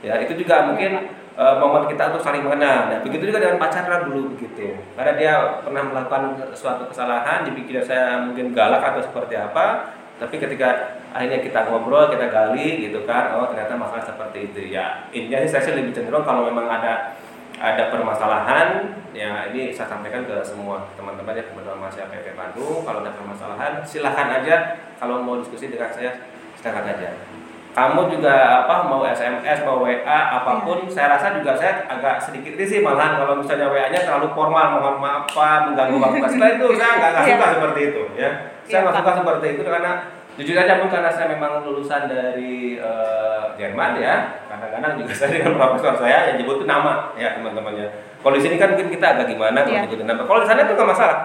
ya 0.04 0.20
itu 0.20 0.36
juga 0.36 0.68
mungkin 0.68 1.08
eh, 1.38 1.56
momen 1.62 1.86
kita 1.86 2.10
untuk 2.12 2.24
saling 2.26 2.44
mengenal. 2.44 2.90
Nah 2.90 3.00
begitu 3.06 3.30
juga 3.30 3.40
dengan 3.40 3.62
Pak 3.62 3.70
Chandra 3.70 4.04
dulu 4.04 4.34
begitu. 4.34 4.74
Karena 4.98 5.14
dia 5.14 5.34
pernah 5.62 5.84
melakukan 5.86 6.42
suatu 6.58 6.90
kesalahan 6.90 7.46
dipikir 7.46 7.80
saya 7.86 8.26
mungkin 8.26 8.52
galak 8.52 8.82
atau 8.82 9.02
seperti 9.06 9.38
apa 9.38 9.94
tapi 10.18 10.42
ketika 10.42 10.98
akhirnya 11.14 11.46
kita 11.46 11.70
ngobrol 11.70 12.10
kita 12.10 12.26
gali 12.34 12.90
gitu 12.90 13.06
kan 13.06 13.38
oh 13.38 13.54
ternyata 13.54 13.78
masalah 13.78 14.02
seperti 14.02 14.50
itu. 14.50 14.74
Ya 14.74 15.06
intinya 15.14 15.46
sih 15.46 15.54
saya 15.54 15.78
lebih 15.78 15.94
cenderung 15.94 16.26
kalau 16.26 16.50
memang 16.50 16.66
ada 16.66 17.14
ada 17.58 17.90
permasalahan 17.90 18.98
ya 19.14 19.50
ini 19.50 19.74
saya 19.74 19.90
sampaikan 19.90 20.26
ke 20.26 20.42
semua 20.46 20.86
teman-teman 20.94 21.34
ya 21.38 21.46
teman-teman 21.46 21.86
mahasiswa 21.86 22.10
PP 22.10 22.34
Bandung. 22.34 22.82
Kalau 22.82 23.06
ada 23.06 23.14
permasalahan 23.14 23.86
silahkan 23.86 24.42
aja. 24.42 24.56
Kalau 24.98 25.22
mau 25.22 25.38
diskusi 25.38 25.70
dengan 25.70 25.94
saya 25.94 26.18
silahkan 26.58 26.98
aja 26.98 27.38
kamu 27.78 28.10
juga 28.10 28.34
apa 28.66 28.90
mau 28.90 29.06
SMS 29.06 29.62
mau 29.62 29.86
WA 29.86 30.02
apa 30.34 30.66
pun 30.66 30.90
saya 30.90 31.14
rasa 31.14 31.30
juga 31.30 31.54
saya 31.54 31.86
agak 31.86 32.18
sedikit 32.18 32.58
risih 32.58 32.82
malahan 32.82 33.22
kalau 33.22 33.38
misalnya 33.38 33.70
WA-nya 33.70 34.02
terlalu 34.02 34.34
formal 34.34 34.66
mohon 34.74 34.98
maaf 34.98 35.30
Pak 35.30 35.70
mengganggu 35.70 36.02
waktu. 36.02 36.26
Setelah 36.26 36.58
itu 36.58 36.68
saya 36.74 36.92
nggak 36.98 37.10
nggak 37.14 37.24
Iya. 37.24 37.36
suka 37.38 37.48
seperti 37.54 37.80
itu 37.86 38.02
ya. 38.18 38.30
Saya 38.66 38.66
Iya, 38.66 38.78
nggak 38.82 38.90
Pak. 38.90 38.98
suka 38.98 39.12
seperti 39.14 39.46
itu 39.54 39.62
karena 39.62 39.92
jujur 40.34 40.56
aja 40.58 40.74
pun 40.76 40.90
karena 40.90 41.10
saya 41.14 41.28
memang 41.30 41.52
lulusan 41.62 42.02
dari 42.10 42.56
eh, 42.82 43.44
Jerman 43.56 43.92
ya. 43.96 44.16
Kadang-kadang 44.50 44.92
juga 44.98 45.14
saya 45.14 45.30
dengan 45.32 45.54
profesor 45.56 45.94
saya 45.96 46.18
yang 46.28 46.36
nyebut 46.42 46.58
itu 46.58 46.66
nama 46.66 47.14
ya 47.14 47.38
teman-temannya. 47.38 47.88
Kalau 48.18 48.34
di 48.34 48.42
sini 48.42 48.58
kan 48.58 48.74
mungkin 48.74 48.90
kita 48.90 49.06
agak 49.14 49.30
gimana 49.30 49.62
kalau 49.62 49.70
Iya. 49.70 49.86
nyebutin 49.86 50.10
nama. 50.10 50.26
Kalau 50.26 50.40
di 50.42 50.48
sana 50.50 50.66
itu 50.66 50.74
nggak 50.74 50.90
masalah. 50.90 51.18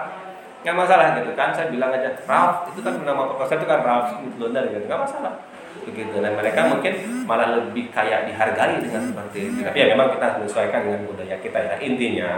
Nggak 0.61 0.77
masalah 0.79 1.05
gitu 1.17 1.31
kan 1.33 1.49
saya 1.49 1.67
bilang 1.67 1.89
aja 1.91 2.13
Ralph 2.23 2.69
itu 2.69 2.79
kan 2.79 2.93
nama 3.01 3.25
profesor 3.25 3.57
itu 3.57 3.65
kan 3.65 3.81
Ralph 3.81 4.09
Lunder 4.37 4.63
gitu 4.69 4.85
nggak 4.85 5.01
masalah 5.01 5.33
begitu. 5.81 6.15
Dan 6.21 6.33
mereka 6.37 6.69
mungkin 6.69 6.93
malah 7.25 7.57
lebih 7.57 7.89
kayak 7.89 8.29
dihargai 8.29 8.77
dengan 8.77 9.01
seperti 9.09 9.37
itu 9.49 9.59
tapi 9.65 9.77
ya 9.81 9.87
memang 9.93 10.13
kita 10.13 10.23
harus 10.23 10.37
menyesuaikan 10.45 10.81
dengan 10.85 11.01
budaya 11.09 11.35
kita 11.41 11.59
ya. 11.59 11.75
Intinya 11.81 12.31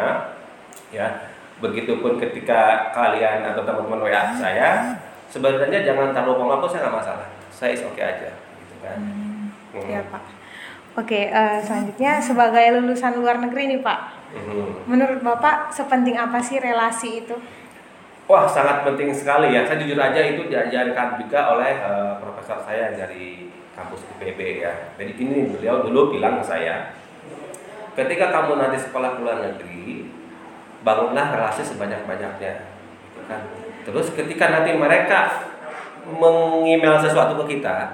ya 0.93 1.07
begitupun 1.59 2.19
ketika 2.19 2.91
kalian 2.91 3.43
atau 3.47 3.63
teman-teman 3.63 4.03
WA 4.07 4.35
saya 4.35 4.95
sebenarnya 5.31 5.83
jangan 5.83 6.11
terlalu 6.15 6.51
apa 6.51 6.65
saya 6.67 6.87
nggak 6.87 6.95
masalah. 6.99 7.27
Saya 7.51 7.71
is 7.75 7.83
oke 7.83 7.99
aja 7.99 8.31
gitu 8.31 8.75
kan. 8.83 8.99
Hmm. 8.99 9.51
Iya 9.75 10.03
Pak. 10.07 10.23
Oke, 10.95 11.27
eh, 11.27 11.59
selanjutnya 11.59 12.23
sebagai 12.23 12.79
lulusan 12.79 13.19
luar 13.19 13.35
negeri 13.43 13.67
nih 13.67 13.83
Pak, 13.83 13.99
Hmm. 14.31 14.87
menurut 14.87 15.19
Bapak 15.19 15.67
sepenting 15.67 16.15
apa 16.15 16.39
sih 16.39 16.55
relasi 16.55 17.23
itu? 17.23 17.35
Wah 18.25 18.49
sangat 18.49 18.81
penting 18.81 19.13
sekali 19.13 19.53
ya. 19.53 19.61
Saya 19.69 19.77
jujur 19.77 20.01
aja 20.01 20.17
itu 20.17 20.49
diajarkan 20.49 21.21
juga 21.21 21.53
oleh 21.53 21.77
eh, 21.77 22.13
profesor 22.17 22.57
saya 22.65 22.89
dari 22.97 23.53
kampus 23.77 24.01
IPB 24.17 24.65
ya. 24.65 24.73
Jadi 24.97 25.13
ini 25.21 25.53
beliau 25.53 25.85
dulu 25.85 26.17
bilang 26.17 26.41
ke 26.41 26.45
saya, 26.49 26.95
ketika 27.93 28.33
kamu 28.33 28.57
nanti 28.57 28.81
sekolah 28.81 29.13
ke 29.13 29.21
luar 29.21 29.45
negeri, 29.45 30.09
bangunlah 30.81 31.37
relasi 31.37 31.61
sebanyak-banyaknya. 31.61 32.53
Gitu 33.13 33.21
kan. 33.29 33.41
Terus 33.85 34.09
ketika 34.17 34.49
nanti 34.49 34.73
mereka 34.73 35.45
mengemail 36.09 36.97
sesuatu 36.97 37.37
ke 37.45 37.57
kita, 37.57 37.93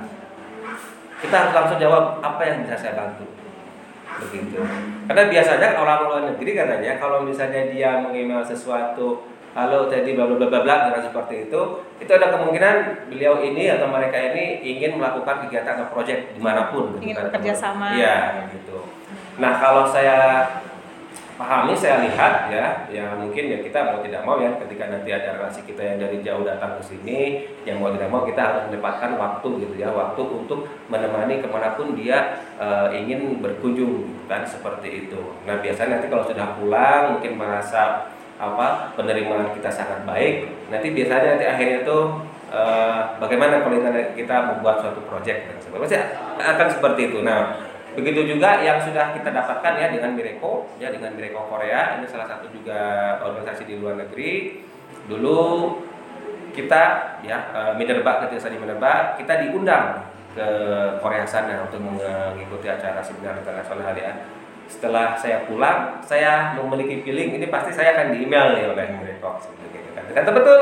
kita 1.19 1.35
harus 1.35 1.53
langsung 1.53 1.79
jawab 1.79 2.23
apa 2.23 2.41
yang 2.47 2.63
bisa 2.63 2.79
saya 2.79 2.95
bantu 2.95 3.27
begitu 4.21 4.61
karena 5.09 5.23
biasanya 5.33 5.69
orang 5.81 5.99
luar 6.05 6.21
negeri 6.33 6.51
katanya 6.53 7.01
kalau 7.01 7.25
misalnya 7.25 7.71
dia 7.73 7.97
mengemail 7.97 8.45
sesuatu 8.45 9.30
halo 9.51 9.91
tadi 9.91 10.15
bla 10.15 10.31
bla 10.31 10.39
bla 10.39 10.47
bla 10.47 10.59
bla 10.63 10.75
dengan 10.87 11.03
seperti 11.11 11.51
itu 11.51 11.61
itu 11.99 12.11
ada 12.11 12.31
kemungkinan 12.31 12.75
beliau 13.11 13.43
ini 13.43 13.67
atau 13.67 13.91
mereka 13.91 14.15
ini 14.15 14.63
ingin 14.63 14.95
melakukan 14.95 15.43
kegiatan 15.47 15.75
atau 15.75 15.91
proyek 15.91 16.31
di 16.31 16.39
mana 16.39 16.71
pun 16.71 16.95
gitu 16.95 17.03
Ingin 17.03 17.17
kan. 17.19 17.25
bekerja 17.27 17.53
sama. 17.59 17.91
iya 17.91 18.47
gitu 18.55 18.79
nah 19.43 19.59
kalau 19.59 19.83
saya 19.91 20.47
pahami 21.35 21.73
saya 21.73 22.05
lihat 22.05 22.53
ya 22.53 22.65
ya 22.87 23.17
mungkin 23.17 23.49
ya 23.49 23.59
kita 23.65 23.91
mau 23.91 23.99
tidak 23.99 24.21
mau 24.23 24.37
ya 24.37 24.55
ketika 24.61 24.87
nanti 24.87 25.09
ada 25.09 25.41
relasi 25.41 25.65
kita 25.65 25.81
yang 25.83 25.97
dari 25.97 26.21
jauh 26.21 26.45
datang 26.45 26.77
ke 26.77 26.83
sini 26.85 27.19
yang 27.65 27.81
mau 27.81 27.89
tidak 27.91 28.07
mau 28.13 28.21
kita 28.23 28.39
harus 28.39 28.61
menyempatkan 28.69 29.17
waktu 29.17 29.47
gitu 29.67 29.75
ya 29.75 29.89
waktu 29.89 30.21
untuk 30.21 30.69
menemani 30.87 31.41
ke 31.41 31.47
mana 31.49 31.73
pun 31.73 31.97
dia 31.97 32.45
eh, 32.61 32.87
ingin 33.03 33.41
berkunjung 33.41 34.05
gitu 34.05 34.23
kan 34.29 34.45
seperti 34.45 35.09
itu 35.09 35.19
nah 35.43 35.57
biasanya 35.59 35.97
nanti 35.97 36.07
kalau 36.13 36.23
sudah 36.29 36.55
pulang 36.55 37.17
mungkin 37.17 37.41
merasa 37.41 38.13
apa 38.41 38.97
penerimaan 38.97 39.53
kita 39.53 39.69
sangat 39.69 40.01
baik 40.01 40.49
nanti 40.73 40.89
biasanya 40.89 41.37
nanti 41.37 41.45
akhirnya 41.45 41.77
itu 41.85 41.97
eh, 42.49 42.99
bagaimana 43.21 43.61
kalau 43.61 43.77
kita- 44.17 44.47
membuat 44.49 44.81
suatu 44.81 45.05
proyek 45.05 45.45
dan 45.45 45.57
sebagainya 45.61 46.01
akan 46.41 46.67
seperti 46.73 47.13
itu 47.13 47.21
nah 47.21 47.69
Begitu 47.91 48.23
juga 48.23 48.63
yang 48.63 48.79
sudah 48.79 49.11
kita 49.11 49.35
dapatkan 49.35 49.75
ya 49.75 49.91
dengan 49.91 50.15
Mireko, 50.15 50.63
ya 50.79 50.95
dengan 50.95 51.11
Mireko 51.11 51.43
Korea, 51.51 51.99
ini 51.99 52.07
salah 52.07 52.23
satu 52.23 52.47
juga 52.47 53.19
organisasi 53.19 53.67
di 53.67 53.75
luar 53.83 53.99
negeri. 53.99 54.63
Dulu 55.11 55.39
kita 56.55 56.83
ya 57.19 57.51
eh, 57.51 57.73
Minerba 57.75 58.23
ketika 58.23 58.47
saya 58.47 58.55
di 58.55 58.63
Minerba, 58.63 59.19
kita 59.19 59.43
diundang 59.43 60.07
ke 60.31 60.47
Korea 61.03 61.27
sana 61.27 61.67
untuk 61.67 61.83
mengikuti 61.83 62.71
acara 62.71 63.03
seminar 63.03 63.35
internasional 63.43 63.91
ya. 63.91 64.15
Setelah 64.71 65.19
saya 65.19 65.43
pulang, 65.43 65.99
saya 65.99 66.55
memiliki 66.55 67.03
feeling 67.03 67.35
ini 67.35 67.51
pasti 67.51 67.75
saya 67.75 67.91
akan 67.91 68.15
di-email 68.15 68.55
nih 68.55 68.65
oleh 68.71 68.85
Mireko 68.95 69.35
gitu 69.43 69.91
kan. 69.91 70.07
Ternyata 70.07 70.31
betul 70.31 70.59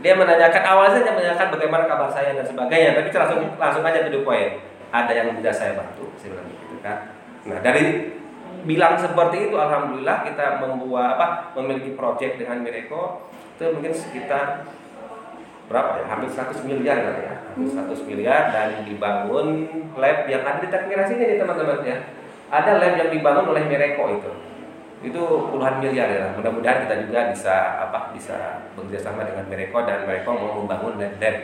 dia 0.00 0.16
menanyakan 0.16 0.62
awalnya 0.64 1.04
dia 1.04 1.12
menanyakan 1.12 1.52
bagaimana 1.52 1.84
kabar 1.84 2.08
saya 2.08 2.32
dan 2.32 2.48
sebagainya 2.48 2.96
tapi 2.96 3.12
langsung 3.12 3.40
langsung 3.60 3.84
aja 3.84 4.08
to 4.08 4.10
the 4.16 4.24
point. 4.24 4.56
Ada 4.88 5.12
yang 5.12 5.36
bisa 5.36 5.52
saya 5.52 5.76
bantu 5.76 6.08
saya 6.16 6.32
bilang 6.32 6.48
gitu 6.48 6.76
kan. 6.80 6.98
Nah 7.44 7.60
dari 7.60 8.16
bilang 8.64 8.96
seperti 8.96 9.52
itu 9.52 9.56
alhamdulillah 9.60 10.24
kita 10.24 10.64
membuat 10.64 11.20
apa 11.20 11.26
memiliki 11.60 11.92
proyek 11.92 12.40
dengan 12.40 12.64
Mireko 12.64 13.28
itu 13.60 13.68
mungkin 13.76 13.92
sekitar 13.92 14.64
berapa 15.68 16.02
ya? 16.02 16.04
Hampir 16.08 16.32
100 16.32 16.64
miliar 16.64 16.96
kan 17.04 17.14
ya. 17.20 17.34
Hampir 17.52 17.68
100 17.68 18.08
miliar 18.08 18.48
dan 18.48 18.88
dibangun 18.88 19.68
lab 20.00 20.24
yang 20.24 20.40
ada 20.40 20.64
di 20.64 21.04
sini 21.04 21.22
nih 21.28 21.36
teman-teman 21.36 21.84
ya 21.84 22.00
ada 22.50 22.82
lab 22.82 22.94
yang 22.98 23.10
dibangun 23.14 23.46
oleh 23.54 23.62
Mireko 23.70 24.04
itu. 24.10 24.30
Itu 25.00 25.48
puluhan 25.48 25.80
miliar 25.80 26.10
ya. 26.10 26.26
Mudah-mudahan 26.36 26.84
kita 26.84 27.08
juga 27.08 27.32
bisa 27.32 27.86
apa 27.88 28.12
bisa 28.12 28.66
bekerja 28.76 29.08
sama 29.08 29.24
dengan 29.24 29.46
Mereko 29.48 29.86
dan 29.86 30.04
Mereko 30.04 30.30
mau 30.34 30.52
membangun 30.60 30.98
lab-lab 31.00 31.36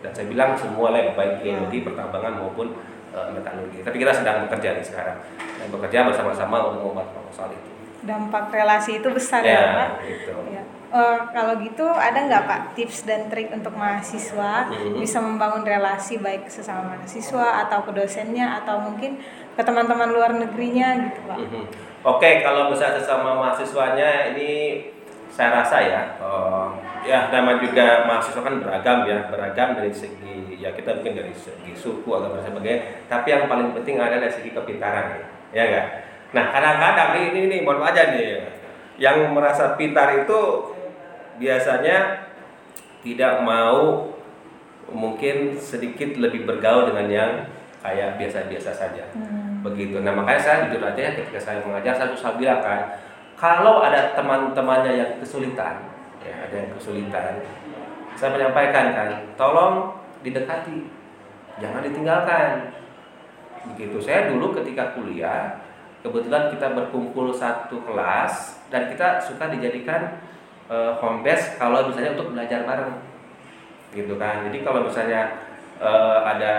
dan 0.00 0.10
saya 0.16 0.26
bilang 0.28 0.56
semua 0.56 0.92
lab 0.92 1.12
baik 1.12 1.44
geologi 1.44 1.84
pertambangan 1.86 2.40
maupun 2.40 2.76
eh, 3.14 3.28
metalurgi. 3.32 3.80
Tapi 3.86 3.96
kita 3.96 4.12
sedang 4.12 4.44
bekerja 4.48 4.76
nih 4.76 4.84
sekarang. 4.84 5.16
Dan 5.38 5.66
bekerja 5.70 6.08
bersama-sama 6.08 6.72
untuk 6.72 6.92
membuat 6.92 7.08
proposal 7.14 7.52
itu. 7.52 7.70
Dampak 8.00 8.48
relasi 8.48 8.96
itu 8.96 9.08
besar 9.12 9.44
ya, 9.44 9.76
Pak. 9.76 9.90
gitu. 10.08 10.32
Ya. 10.48 10.64
Eh, 10.90 11.18
kalau 11.30 11.54
gitu 11.62 11.86
ada 11.86 12.26
nggak 12.26 12.50
Pak 12.50 12.60
tips 12.74 13.06
dan 13.06 13.30
trik 13.30 13.54
untuk 13.54 13.70
mahasiswa 13.78 14.66
Mhm. 14.66 14.98
bisa 14.98 15.22
membangun 15.22 15.62
relasi 15.62 16.18
baik 16.18 16.50
sesama 16.50 16.82
mahasiswa 16.98 17.62
atau 17.62 17.86
ke 17.86 17.94
dosennya 17.94 18.58
atau 18.58 18.82
mungkin 18.82 19.22
ke 19.54 19.62
teman-teman 19.62 20.10
luar 20.10 20.34
negerinya 20.34 20.98
gitu 21.06 21.20
Pak? 21.30 21.38
Mhm. 21.38 21.62
Oke, 22.02 22.42
kalau 22.42 22.74
misalnya 22.74 22.98
sesama 22.98 23.38
mahasiswanya 23.38 24.34
ini 24.34 24.82
saya 25.30 25.62
rasa 25.62 25.78
ya, 25.78 26.02
eh, 26.18 26.66
ya 27.06 27.30
nama 27.30 27.54
juga 27.62 28.10
mahasiswa 28.10 28.42
kan 28.42 28.58
beragam 28.58 29.06
ya, 29.06 29.30
beragam 29.30 29.78
dari 29.78 29.94
segi 29.94 30.58
ya 30.58 30.74
kita 30.74 30.98
mungkin 30.98 31.14
dari 31.22 31.30
segi 31.30 31.70
suku 31.70 32.10
agama 32.10 32.42
dan 32.42 32.50
sebagainya. 32.50 33.06
Tapi 33.06 33.30
yang 33.30 33.46
paling 33.46 33.70
penting 33.78 33.94
ada 34.02 34.18
dari 34.18 34.34
segi 34.34 34.50
kepintaran 34.50 35.06
ya, 35.14 35.22
ya 35.54 35.62
enggak? 35.70 35.86
Nah 36.34 36.44
kadang-kadang 36.50 37.08
nih, 37.14 37.24
ini 37.30 37.40
nih, 37.46 37.60
mohon 37.62 37.78
aja 37.78 38.10
nih, 38.10 38.42
yang 38.98 39.30
merasa 39.30 39.78
pintar 39.78 40.26
itu 40.26 40.40
biasanya 41.40 42.28
tidak 43.00 43.40
mau 43.40 44.12
mungkin 44.92 45.56
sedikit 45.56 46.20
lebih 46.20 46.44
bergaul 46.44 46.92
dengan 46.92 47.06
yang 47.08 47.32
kayak 47.80 48.20
biasa-biasa 48.20 48.70
saja. 48.76 49.08
Hmm. 49.16 49.64
begitu. 49.64 50.00
Nah 50.00 50.12
makanya 50.12 50.40
saya 50.40 50.56
jujur 50.68 50.84
aja 50.84 51.00
ya, 51.00 51.12
ketika 51.16 51.40
saya 51.40 51.58
mengajar 51.64 51.96
saya 51.96 52.12
selalu 52.16 52.44
bilang 52.44 52.60
kan 52.60 52.80
kalau 53.36 53.80
ada 53.80 54.12
teman-temannya 54.12 54.92
yang 55.00 55.10
kesulitan 55.20 55.80
ya 56.20 56.32
ada 56.48 56.54
yang 56.64 56.70
kesulitan 56.76 57.40
saya 58.16 58.36
menyampaikan 58.36 58.92
kan 58.92 59.08
tolong 59.40 59.96
didekati 60.20 60.84
jangan 61.60 61.84
ditinggalkan. 61.84 62.72
Begitu. 63.72 64.00
Saya 64.00 64.32
dulu 64.32 64.56
ketika 64.56 64.96
kuliah 64.96 65.60
kebetulan 66.00 66.48
kita 66.48 66.72
berkumpul 66.72 67.28
satu 67.32 67.84
kelas 67.84 68.64
dan 68.72 68.88
kita 68.88 69.20
suka 69.20 69.52
dijadikan 69.52 70.16
eh, 70.70 70.92
home 71.02 71.20
base 71.26 71.58
kalau 71.58 71.90
misalnya 71.90 72.14
untuk 72.14 72.32
belajar 72.32 72.62
bareng. 72.62 72.94
Gitu 73.90 74.14
kan. 74.14 74.46
Jadi 74.46 74.58
kalau 74.62 74.86
misalnya 74.86 75.50
eh, 75.82 76.18
ada 76.22 76.54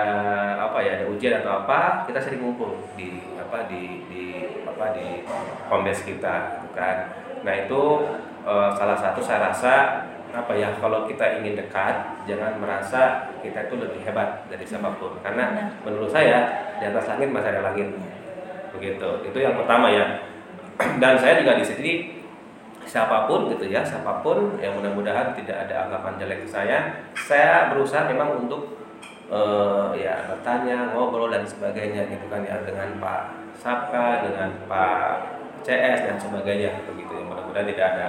apa 0.59 0.77
ya 0.83 0.99
ada 0.99 1.05
ujian 1.07 1.39
atau 1.39 1.63
apa 1.63 2.03
kita 2.05 2.19
sering 2.19 2.43
ngumpul 2.43 2.75
di 2.99 3.23
apa 3.39 3.71
di 3.71 4.03
di 4.11 4.23
apa 4.67 4.91
di 4.93 5.23
home 5.71 5.87
base 5.87 6.03
kita 6.03 6.59
gitu 6.59 6.69
kan. 6.75 7.15
Nah 7.41 7.53
itu 7.55 7.81
eh, 8.43 8.69
salah 8.75 8.97
satu 8.99 9.23
saya 9.23 9.49
rasa 9.49 10.05
apa 10.31 10.55
ya 10.55 10.71
kalau 10.79 11.03
kita 11.11 11.43
ingin 11.43 11.59
dekat 11.59 12.23
jangan 12.23 12.55
merasa 12.55 13.27
kita 13.43 13.67
itu 13.67 13.75
lebih 13.79 13.99
hebat 14.03 14.43
dari 14.51 14.63
siapa 14.67 14.91
pun. 14.99 15.15
Karena 15.23 15.71
menurut 15.87 16.11
saya 16.11 16.67
di 16.79 16.87
atas 16.87 17.07
langit 17.07 17.31
masih 17.31 17.51
ada 17.55 17.63
langit. 17.71 17.87
Begitu. 18.75 19.09
Itu 19.27 19.37
yang 19.39 19.55
pertama 19.59 19.91
ya. 19.91 20.23
Dan 21.03 21.19
saya 21.19 21.43
juga 21.43 21.59
di 21.59 21.65
sini 21.67 22.20
siapa 22.85 23.29
pun 23.29 23.47
gitu 23.51 23.69
ya 23.69 23.85
siapa 23.85 24.19
pun 24.25 24.57
yang 24.59 24.75
mudah-mudahan 24.77 25.31
tidak 25.37 25.67
ada 25.67 25.87
anggapan 25.87 26.13
jelek 26.19 26.39
ke 26.45 26.47
saya 26.49 26.77
saya 27.15 27.71
berusaha 27.71 28.09
memang 28.09 28.45
untuk 28.45 28.77
eh, 29.31 29.89
ya 30.01 30.27
bertanya 30.27 30.91
ngobrol 30.91 31.31
dan 31.31 31.45
sebagainya 31.45 32.09
gitu 32.09 32.25
kan 32.27 32.41
ya 32.43 32.61
dengan 32.65 32.97
Pak 32.97 33.21
Sapka 33.57 34.25
dengan 34.25 34.49
Pak 34.65 35.37
CS 35.61 36.09
dan 36.09 36.17
sebagainya 36.17 36.83
begitu 36.89 37.21
ya 37.21 37.23
mudah-mudahan 37.25 37.67
tidak 37.69 37.85
ada 37.95 38.07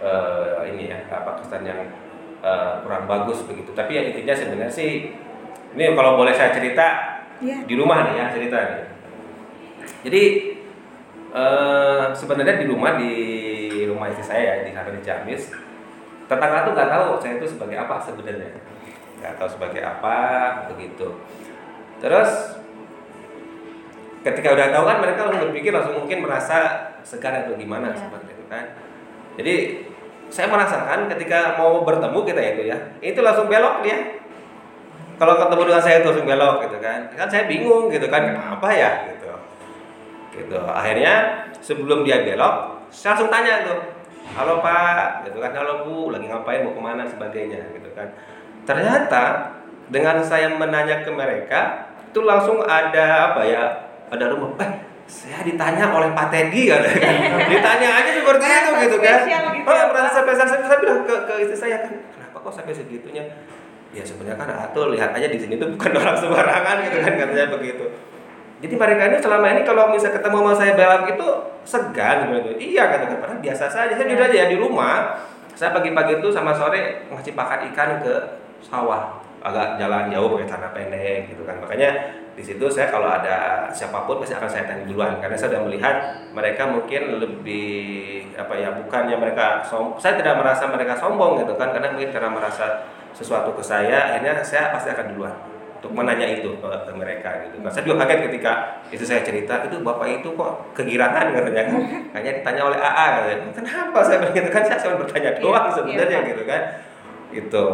eh, 0.00 0.72
ini 0.74 0.90
ya 0.90 0.98
apa 1.12 1.38
kesan 1.40 1.62
yang 1.62 1.80
eh, 2.40 2.72
kurang 2.82 3.04
bagus 3.04 3.44
begitu 3.44 3.70
tapi 3.76 3.94
yang 3.94 4.06
intinya 4.10 4.34
sebenarnya 4.34 4.72
sih 4.72 5.12
ini 5.76 5.92
kalau 5.92 6.16
boleh 6.16 6.32
saya 6.32 6.56
cerita 6.56 7.16
Iya. 7.36 7.68
di 7.68 7.74
rumah 7.76 8.00
nih 8.08 8.14
ya 8.16 8.24
cerita 8.32 8.56
nih. 8.56 8.84
Jadi 10.08 10.22
eh, 11.36 12.04
sebenarnya 12.16 12.64
di 12.64 12.66
rumah 12.72 12.96
di 12.96 13.12
rumah 13.96 14.12
istri 14.12 14.24
saya 14.28 14.42
ya 14.44 14.54
di 14.68 14.70
sana 14.76 14.92
di 14.92 15.00
Ciamis 15.00 15.56
tetangga 16.26 16.68
tuh 16.68 16.72
nggak 16.76 16.90
tahu 16.90 17.04
saya 17.22 17.32
itu 17.40 17.46
sebagai 17.48 17.76
apa 17.80 17.94
sebenarnya 18.02 18.50
nggak 19.16 19.32
tahu 19.40 19.48
sebagai 19.48 19.82
apa 19.82 20.16
begitu. 20.70 21.08
Terus 22.04 22.30
ketika 24.20 24.52
udah 24.52 24.66
tahu 24.74 24.84
kan 24.84 24.96
mereka 25.00 25.20
langsung 25.24 25.42
berpikir 25.48 25.70
langsung 25.72 25.96
mungkin 26.02 26.18
merasa 26.26 26.58
segan 27.06 27.46
atau 27.46 27.56
gimana 27.56 27.94
Iya. 27.94 27.98
seperti 28.04 28.30
itu 28.36 28.44
kan. 28.50 28.64
Jadi 29.40 29.54
saya 30.26 30.50
merasakan 30.50 31.06
ketika 31.16 31.54
mau 31.56 31.86
bertemu 31.86 32.18
kita 32.26 32.40
itu 32.42 32.62
ya 32.66 32.78
itu 32.98 33.20
langsung 33.22 33.46
belok 33.46 33.86
dia 33.86 34.18
kalau 35.16 35.38
ketemu 35.38 35.62
dengan 35.70 35.82
saya 35.82 36.02
itu 36.02 36.06
langsung 36.10 36.28
belok 36.28 36.56
gitu 36.66 36.76
kan 36.82 37.00
kan 37.14 37.28
saya 37.30 37.46
bingung 37.46 37.86
gitu 37.94 38.10
kan 38.10 38.34
kenapa 38.34 38.68
ya 38.74 38.90
gitu 39.14 39.30
gitu 40.34 40.58
akhirnya 40.66 41.46
sebelum 41.62 42.02
dia 42.02 42.26
belok 42.26 42.75
saya 42.90 43.14
langsung 43.14 43.30
tanya 43.30 43.64
tuh 43.66 43.78
halo 44.34 44.60
pak. 44.60 45.28
Gitu 45.30 45.38
kan 45.38 45.52
halo 45.54 45.86
bu 45.86 46.14
lagi 46.14 46.26
ngapain 46.28 46.66
mau 46.66 46.74
ke 46.74 46.82
mana 46.82 47.02
sebagainya 47.06 47.60
gitu 47.74 47.88
kan. 47.94 48.08
Ternyata 48.66 49.22
dengan 49.86 50.18
saya 50.22 50.50
menanya 50.50 51.06
ke 51.06 51.10
mereka 51.14 51.90
itu 52.10 52.20
langsung 52.24 52.64
ada 52.64 53.32
apa 53.32 53.44
ya 53.46 53.62
ada 54.10 54.32
rumah 54.34 54.56
eh 54.62 54.72
saya 55.06 55.38
ditanya 55.46 55.94
oleh 55.94 56.10
Pak 56.10 56.34
Teddy 56.34 56.66
kan 56.66 56.82
ditanya 57.52 57.88
aja 58.02 58.10
seperti 58.10 58.42
itu 58.42 58.70
Merasa 58.74 58.82
gitu 58.82 58.96
kan. 58.98 59.18
gitu 59.54 59.70
oh, 59.70 59.74
ya, 59.74 59.84
merasa 59.86 60.18
Pak. 60.18 60.22
spesial. 60.26 60.46
Saya, 60.50 60.60
saya 60.66 60.78
bilang 60.82 61.00
ke, 61.06 61.14
ke 61.14 61.34
istri 61.46 61.56
saya 61.56 61.76
kan 61.86 61.92
kenapa 61.94 62.36
kok 62.42 62.52
sampai 62.58 62.74
segitunya? 62.74 63.22
Ya 63.94 64.02
sebenarnya 64.02 64.36
kan 64.36 64.48
Atul 64.66 64.92
lihat 64.98 65.14
aja 65.14 65.30
di 65.30 65.38
sini 65.38 65.56
tuh 65.56 65.70
bukan 65.72 65.94
orang 65.94 66.18
sembarangan 66.18 66.76
gitu 66.90 66.98
kan 67.00 67.12
katanya 67.16 67.46
begitu 67.54 67.84
jadi 68.56 68.72
mereka 68.72 69.02
ini 69.12 69.18
selama 69.20 69.46
ini 69.52 69.62
kalau 69.68 69.92
misalnya 69.92 70.16
ketemu 70.16 70.36
sama 70.40 70.52
saya 70.56 70.72
belak 70.72 71.04
itu 71.12 71.28
segan 71.68 72.16
gitu. 72.32 72.50
Iya 72.56 72.88
kata 72.88 73.20
padahal 73.20 73.40
biasa 73.44 73.64
saja. 73.68 73.92
Saya 73.92 74.06
jujur 74.08 74.24
aja 74.24 74.36
ya 74.36 74.46
di 74.48 74.56
rumah. 74.56 75.20
Saya 75.52 75.72
pagi-pagi 75.76 76.20
itu 76.20 76.28
sama 76.32 76.56
sore 76.56 77.04
ngasih 77.12 77.36
pakan 77.36 77.68
ikan 77.72 78.00
ke 78.00 78.14
sawah. 78.64 79.20
Agak 79.44 79.76
jalan 79.76 80.08
jauh 80.08 80.32
pakai 80.32 80.48
celana 80.48 80.68
pendek 80.72 81.36
gitu 81.36 81.44
kan. 81.44 81.60
Makanya 81.60 82.16
di 82.32 82.40
situ 82.40 82.64
saya 82.72 82.88
kalau 82.88 83.12
ada 83.12 83.68
siapa 83.76 84.08
pun 84.08 84.24
pasti 84.24 84.32
akan 84.32 84.48
saya 84.48 84.64
tanya 84.64 84.88
duluan. 84.88 85.20
Karena 85.20 85.36
saya 85.36 85.52
sudah 85.52 85.62
melihat 85.68 85.96
mereka 86.32 86.64
mungkin 86.64 87.20
lebih 87.20 88.24
apa 88.40 88.56
ya 88.56 88.72
bukannya 88.72 89.20
mereka 89.20 89.60
som 89.68 90.00
saya 90.00 90.16
tidak 90.16 90.40
merasa 90.40 90.64
mereka 90.64 90.96
sombong 90.96 91.44
gitu 91.44 91.52
kan. 91.60 91.76
Karena 91.76 91.92
mungkin 91.92 92.08
karena 92.08 92.32
merasa 92.32 92.88
sesuatu 93.12 93.52
ke 93.52 93.60
saya 93.60 94.16
akhirnya 94.16 94.40
saya 94.40 94.72
pasti 94.72 94.88
akan 94.92 95.12
duluan 95.12 95.55
untuk 95.86 96.02
menanya 96.02 96.26
itu 96.26 96.50
ke, 96.58 96.66
ke 96.66 96.92
mereka 96.98 97.30
gitu 97.46 97.62
kan. 97.62 97.70
Saya 97.70 97.86
juga 97.86 98.02
kaget 98.02 98.18
ketika 98.26 98.52
itu 98.90 99.04
saya 99.06 99.22
cerita 99.22 99.62
itu 99.62 99.78
bapak 99.86 100.18
itu 100.18 100.28
kok 100.34 100.74
kegirangan? 100.74 101.30
katanya. 101.30 101.62
Kan 101.70 101.78
kayaknya 102.10 102.32
ditanya 102.42 102.62
oleh 102.66 102.78
AA 102.82 103.06
katanya. 103.14 103.36
Kenapa? 103.54 103.98
saya 104.02 104.16
bilang 104.18 104.34
gitu 104.34 104.50
kan. 104.50 104.62
Saya 104.66 104.78
cuma 104.82 104.94
bertanya 104.98 105.30
Iya, 105.30 105.38
doang 105.38 105.62
iya, 105.62 105.74
sebenarnya 105.78 106.18
gitu 106.26 106.42
kan. 106.42 106.62
Itu 107.30 107.64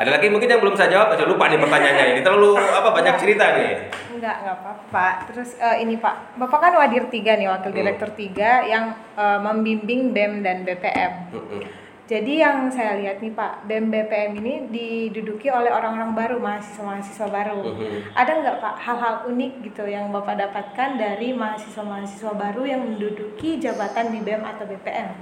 ada 0.00 0.16
lagi 0.16 0.32
mungkin 0.32 0.48
yang 0.48 0.64
belum 0.64 0.74
saya 0.74 0.88
jawab? 0.90 1.12
Saya 1.12 1.28
lupa 1.28 1.44
nih 1.46 1.60
pertanyaannya 1.60 2.04
ini. 2.16 2.20
Terlalu 2.24 2.50
apa 2.56 2.88
banyak 2.88 3.14
cerita 3.20 3.44
nih. 3.52 3.92
Enggak, 4.16 4.36
enggak 4.42 4.56
apa-apa. 4.64 5.06
Terus 5.28 5.54
eh, 5.60 5.76
ini 5.84 6.00
Pak, 6.00 6.40
Bapak 6.40 6.58
kan 6.58 6.72
Wadir 6.72 7.04
3 7.06 7.36
nih, 7.36 7.46
Wakil 7.46 7.70
Hmm. 7.70 7.78
Direktur 7.78 8.10
3 8.16 8.64
yang 8.64 8.84
eh, 9.14 9.38
membimbing 9.38 10.10
BEM 10.16 10.40
dan 10.42 10.64
BPM. 10.64 11.12
Mm-mm. 11.30 11.62
Jadi 12.10 12.42
yang 12.42 12.66
saya 12.66 12.98
lihat 12.98 13.22
nih 13.22 13.30
Pak, 13.30 13.70
BEM 13.70 13.86
BPM 13.86 14.42
ini 14.42 14.66
diduduki 14.66 15.46
oleh 15.46 15.70
orang-orang 15.70 16.10
baru, 16.10 16.42
mahasiswa-mahasiswa 16.42 17.30
baru. 17.30 17.62
Mhm. 17.62 18.18
Ada 18.18 18.32
nggak 18.42 18.56
Pak 18.58 18.74
hal-hal 18.82 19.14
unik 19.30 19.52
gitu 19.70 19.86
yang 19.86 20.10
Bapak 20.10 20.34
dapatkan 20.34 20.98
dari 20.98 21.30
mahasiswa-mahasiswa 21.30 22.34
baru 22.34 22.66
yang 22.66 22.82
menduduki 22.82 23.62
jabatan 23.62 24.10
di 24.10 24.26
BEM 24.26 24.42
atau 24.42 24.66
BPM? 24.66 25.14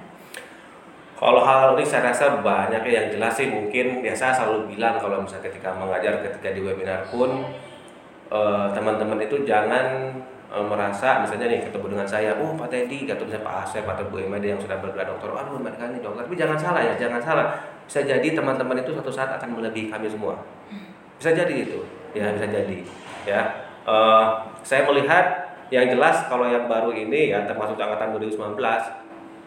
Kalau 1.21 1.45
hal 1.45 1.77
ini 1.77 1.85
saya 1.85 2.09
rasa 2.09 2.41
banyak 2.41 2.81
ya 2.89 3.05
yang 3.05 3.07
jelas 3.13 3.37
sih 3.37 3.53
mungkin 3.53 4.01
ya 4.01 4.17
saya 4.17 4.33
selalu 4.33 4.73
bilang 4.73 4.97
kalau 4.97 5.21
misalnya 5.21 5.51
ketika 5.51 5.77
mengajar 5.77 6.25
ketika 6.25 6.57
di 6.57 6.65
webinar 6.65 7.05
pun 7.13 7.53
eh, 8.33 8.67
teman-teman 8.73 9.19
itu 9.21 9.43
jangan 9.43 10.15
eh, 10.49 10.65
merasa 10.65 11.23
misalnya 11.25 11.47
nih 11.49 11.61
ketemu 11.69 11.87
dengan 11.97 12.09
saya, 12.09 12.37
oh 12.41 12.57
Pak 12.57 12.69
Teddy 12.73 13.09
atau 13.09 13.25
misalnya 13.25 13.47
Pak 13.47 13.55
Asep 13.67 13.85
atau 13.85 14.05
Bu 14.09 14.17
Emade 14.23 14.49
yang 14.49 14.61
sudah 14.61 14.81
bergelar 14.81 15.09
dokter, 15.09 15.29
aduh 15.33 15.61
mereka 15.61 15.89
ini 15.89 16.01
dokter, 16.01 16.25
tapi 16.25 16.37
jangan 16.37 16.59
salah 16.59 16.83
ya, 16.83 16.95
jangan 16.97 17.21
salah. 17.21 17.47
Bisa 17.89 18.05
jadi 18.05 18.29
teman-teman 18.37 18.81
itu 18.81 18.93
suatu 18.93 19.13
saat 19.13 19.33
akan 19.41 19.57
melebihi 19.57 19.89
kami 19.89 20.09
semua. 20.13 20.37
Bisa 21.17 21.33
jadi 21.33 21.55
itu, 21.55 21.81
ya 22.13 22.33
bisa 22.37 22.47
jadi. 22.47 22.79
Ya, 23.25 23.69
Eh, 23.89 24.27
saya 24.61 24.85
melihat 24.85 25.49
yang 25.73 25.89
jelas 25.89 26.29
kalau 26.29 26.45
yang 26.45 26.69
baru 26.69 26.93
ini 26.93 27.33
ya 27.33 27.49
termasuk 27.49 27.81
angkatan 27.81 28.13
2019 28.13 28.61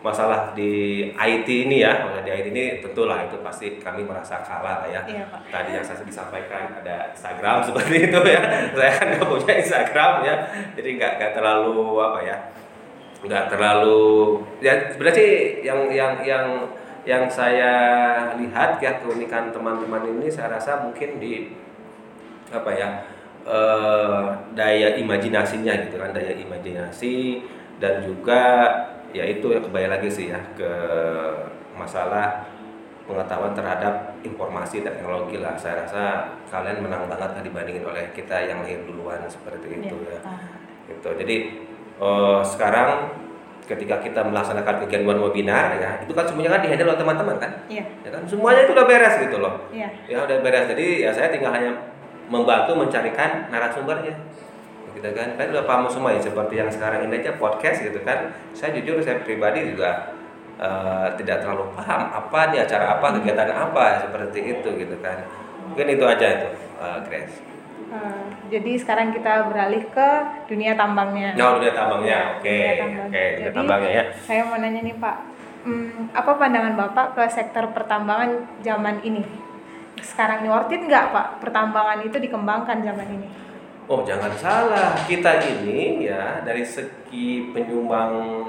masalah 0.01 0.57
di 0.57 1.05
IT 1.13 1.47
ini 1.47 1.85
ya, 1.85 2.01
masalah 2.01 2.25
di 2.25 2.31
IT 2.33 2.47
ini 2.49 2.63
tentulah 2.81 3.21
itu 3.21 3.37
pasti 3.45 3.77
kami 3.77 4.01
merasa 4.01 4.41
kalah 4.41 4.85
lah 4.85 4.89
ya. 4.89 5.01
Iya 5.05 5.29
Pak. 5.29 5.53
Tadi 5.53 5.69
yang 5.77 5.85
saya 5.85 6.01
disampaikan 6.01 6.73
ada 6.81 7.13
Instagram 7.13 7.57
seperti 7.69 8.09
itu 8.09 8.19
ya. 8.25 8.41
saya 8.73 8.91
kan 8.97 9.07
nggak 9.13 9.27
punya 9.29 9.53
Instagram 9.61 10.13
ya, 10.25 10.35
jadi 10.73 10.89
nggak 10.97 11.11
nggak 11.21 11.31
terlalu 11.37 11.77
apa 12.01 12.19
ya, 12.25 12.37
nggak 13.21 13.45
terlalu 13.53 14.41
ya 14.65 14.73
sebenarnya 14.89 15.17
sih 15.21 15.31
yang 15.61 15.79
yang 15.93 16.13
yang 16.25 16.45
yang 17.05 17.25
saya 17.29 17.73
lihat 18.37 18.77
ya 18.81 19.01
keunikan 19.01 19.49
teman-teman 19.49 20.05
ini 20.05 20.29
saya 20.29 20.57
rasa 20.57 20.85
mungkin 20.85 21.17
di 21.17 21.53
apa 22.53 22.69
ya 22.73 22.89
eh, 23.45 24.25
daya 24.53 24.97
imajinasinya 24.97 25.73
gitu 25.89 25.97
kan 25.97 26.13
daya 26.13 26.33
imajinasi 26.37 27.45
dan 27.81 28.05
juga 28.05 28.69
ya 29.11 29.23
itu 29.27 29.47
yang 29.51 29.63
kembali 29.63 29.87
lagi 29.91 30.09
sih 30.09 30.31
ya 30.31 30.39
ke 30.55 30.71
masalah 31.75 32.47
pengetahuan 33.07 33.51
terhadap 33.51 34.15
informasi 34.23 34.85
dan 34.85 34.95
teknologi 34.95 35.41
lah. 35.41 35.57
Saya 35.59 35.83
rasa 35.83 36.03
kalian 36.47 36.79
menang 36.85 37.09
banget 37.11 37.29
lah 37.35 37.41
dibandingin 37.43 37.83
oleh 37.83 38.07
kita 38.15 38.47
yang 38.47 38.63
lahir 38.63 38.79
duluan 38.87 39.19
seperti 39.27 39.67
itu 39.83 39.95
Iya. 39.99 40.15
ya. 40.15 40.19
Ah. 40.23 40.39
gitu. 40.87 41.09
Jadi 41.19 41.35
eh, 42.01 42.39
sekarang 42.45 43.19
ketika 43.67 44.03
kita 44.03 44.25
melaksanakan 44.25 44.83
kegiatan 44.83 45.15
webinar 45.21 45.79
ya 45.79 46.01
itu 46.03 46.11
kan 46.11 46.27
semuanya 46.27 46.59
kan 46.59 46.61
dihandle 46.65 46.91
oleh 46.91 46.99
teman-teman 46.99 47.35
kan? 47.39 47.51
Iya, 47.71 47.83
ya 48.03 48.09
kan? 48.11 48.21
Semuanya 48.27 48.67
itu 48.67 48.71
udah 48.75 48.87
beres 48.87 49.15
gitu 49.21 49.37
loh. 49.39 49.53
Iya. 49.71 49.87
ya 50.07 50.17
udah 50.23 50.37
beres. 50.43 50.65
Jadi 50.71 50.85
ya 51.07 51.11
saya 51.11 51.27
tinggal 51.31 51.51
hanya 51.51 51.71
membantu 52.31 52.79
mencarikan 52.79 53.51
narasumbernya 53.51 54.15
gitu 55.01 55.17
kan 55.17 55.33
kan 55.33 55.49
udah 55.49 55.65
paham 55.65 55.89
semua 55.89 56.13
ya 56.13 56.21
seperti 56.21 56.61
yang 56.61 56.69
sekarang 56.69 57.09
ini 57.09 57.25
aja 57.25 57.33
podcast 57.41 57.81
gitu 57.81 57.97
kan 58.05 58.29
saya 58.53 58.77
jujur 58.77 59.01
saya 59.01 59.25
pribadi 59.25 59.73
juga 59.73 60.13
eh, 60.61 61.07
tidak 61.17 61.41
terlalu 61.41 61.73
paham 61.73 62.13
apa 62.13 62.53
nih 62.53 62.61
acara 62.61 63.01
apa 63.01 63.17
kegiatan 63.17 63.49
apa 63.49 64.05
seperti 64.05 64.39
itu 64.53 64.69
gitu 64.77 64.95
kan 65.01 65.25
Mungkin 65.71 65.87
itu 65.87 66.03
aja 66.03 66.27
itu, 66.35 66.49
uh, 66.83 66.99
Grace. 67.07 67.39
Uh, 67.87 68.27
jadi 68.51 68.75
sekarang 68.75 69.15
kita 69.15 69.47
beralih 69.47 69.87
ke 69.87 70.09
dunia 70.51 70.75
tambangnya. 70.75 71.31
Oh, 71.39 71.55
dunia 71.55 71.71
tambangnya. 71.71 72.19
Oke. 72.35 72.51
Dunia 72.51 72.67
Oke, 72.67 72.79
tambang. 72.83 73.07
dunia 73.07 73.39
Jadi, 73.39 73.55
tambangnya 73.55 73.91
ya. 73.91 74.03
Saya 74.27 74.41
mau 74.51 74.57
nanya 74.59 74.81
nih 74.83 74.95
Pak, 74.99 75.15
hmm, 75.63 76.11
apa 76.11 76.31
pandangan 76.35 76.73
Bapak 76.75 77.07
ke 77.15 77.23
sektor 77.31 77.71
pertambangan 77.71 78.47
zaman 78.59 78.99
ini? 79.03 79.23
Sekarang 80.03 80.43
ini 80.43 80.51
worth 80.51 80.75
it 80.75 80.83
nggak 80.83 81.15
Pak 81.15 81.27
pertambangan 81.39 82.03
itu 82.03 82.19
dikembangkan 82.19 82.83
zaman 82.83 83.07
ini? 83.15 83.27
Oh, 83.91 84.07
jangan 84.07 84.31
salah. 84.39 84.95
Kita 85.03 85.43
ini 85.43 86.07
ya 86.07 86.39
dari 86.47 86.63
segi 86.63 87.51
penyumbang 87.51 88.47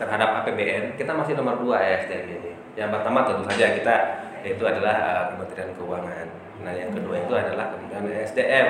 terhadap 0.00 0.40
APBN 0.40 0.96
kita 0.96 1.12
masih 1.12 1.36
nomor 1.36 1.60
dua 1.60 1.76
ya 1.76 2.08
SDM 2.08 2.40
ini. 2.40 2.52
Yang 2.72 2.88
pertama 2.96 3.28
tentu 3.28 3.44
saja 3.52 3.76
kita 3.76 3.96
yaitu 4.40 4.64
adalah 4.64 4.96
uh, 4.96 5.24
Kementerian 5.36 5.76
Keuangan. 5.76 6.26
Nah, 6.64 6.72
yang 6.72 6.88
kedua 6.88 7.20
itu 7.20 7.32
adalah 7.36 7.68
Kementerian 7.68 8.24
SDM 8.24 8.68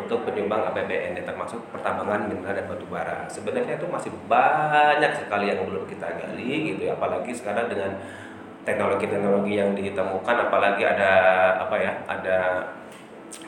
untuk 0.00 0.24
penyumbang 0.24 0.72
APBN 0.72 1.20
ya, 1.20 1.22
termasuk 1.28 1.60
pertambangan 1.68 2.24
mineral 2.24 2.56
dan 2.56 2.64
batu 2.64 2.88
bara. 2.88 3.28
Sebenarnya 3.28 3.76
itu 3.76 3.84
masih 3.84 4.08
banyak 4.24 5.20
sekali 5.20 5.52
yang 5.52 5.68
belum 5.68 5.84
kita 5.84 6.16
gali 6.16 6.72
gitu 6.72 6.88
ya, 6.88 6.96
apalagi 6.96 7.36
sekarang 7.36 7.68
dengan 7.68 8.00
teknologi-teknologi 8.64 9.52
yang 9.52 9.76
ditemukan 9.76 10.48
apalagi 10.48 10.80
ada 10.88 11.12
apa 11.60 11.76
ya, 11.76 11.92
ada 12.08 12.38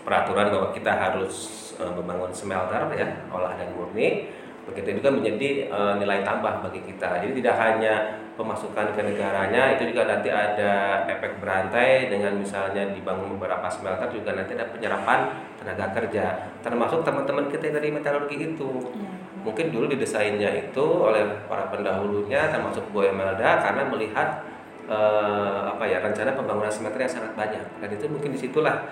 peraturan 0.07 0.55
bahwa 0.55 0.71
kita 0.71 0.93
harus 0.95 1.35
uh, 1.83 1.91
membangun 1.91 2.31
smelter 2.31 2.87
ya, 2.95 3.27
olah 3.35 3.59
dan 3.59 3.75
murni. 3.75 4.31
Begitu 4.67 4.99
itu 4.99 5.01
kan 5.03 5.15
menjadi 5.19 5.71
uh, 5.71 5.95
nilai 5.99 6.23
tambah 6.23 6.63
bagi 6.63 6.83
kita. 6.87 7.23
Jadi 7.23 7.43
tidak 7.43 7.55
hanya 7.59 8.23
pemasukan 8.37 8.93
ke 8.93 9.01
negaranya 9.01 9.75
itu 9.75 9.91
juga 9.91 10.05
nanti 10.05 10.29
ada 10.29 11.03
efek 11.09 11.41
berantai 11.41 12.13
dengan 12.13 12.37
misalnya 12.37 12.93
dibangun 12.93 13.39
beberapa 13.39 13.65
smelter 13.73 14.13
juga 14.13 14.37
nanti 14.37 14.53
ada 14.55 14.69
penyerapan 14.69 15.33
tenaga 15.57 15.87
kerja. 15.97 16.53
Termasuk 16.61 17.03
teman-teman 17.03 17.49
kita 17.49 17.73
dari 17.73 17.89
metalurgi 17.91 18.55
itu. 18.55 18.93
Mungkin 19.41 19.71
dulu 19.71 19.87
didesainnya 19.89 20.51
itu 20.53 20.85
oleh 20.85 21.47
para 21.47 21.71
pendahulunya 21.71 22.51
termasuk 22.51 22.91
Bu 22.91 23.07
Emelda 23.07 23.63
karena 23.63 23.87
melihat 23.87 24.43
uh, 24.91 25.71
apa 25.71 25.87
ya 25.87 26.03
rencana 26.03 26.35
pembangunan 26.35 26.71
smelter 26.71 27.01
yang 27.01 27.15
sangat 27.15 27.33
banyak. 27.39 27.65
Dan 27.81 27.89
itu 27.95 28.05
mungkin 28.11 28.35
di 28.35 28.39
situlah 28.43 28.85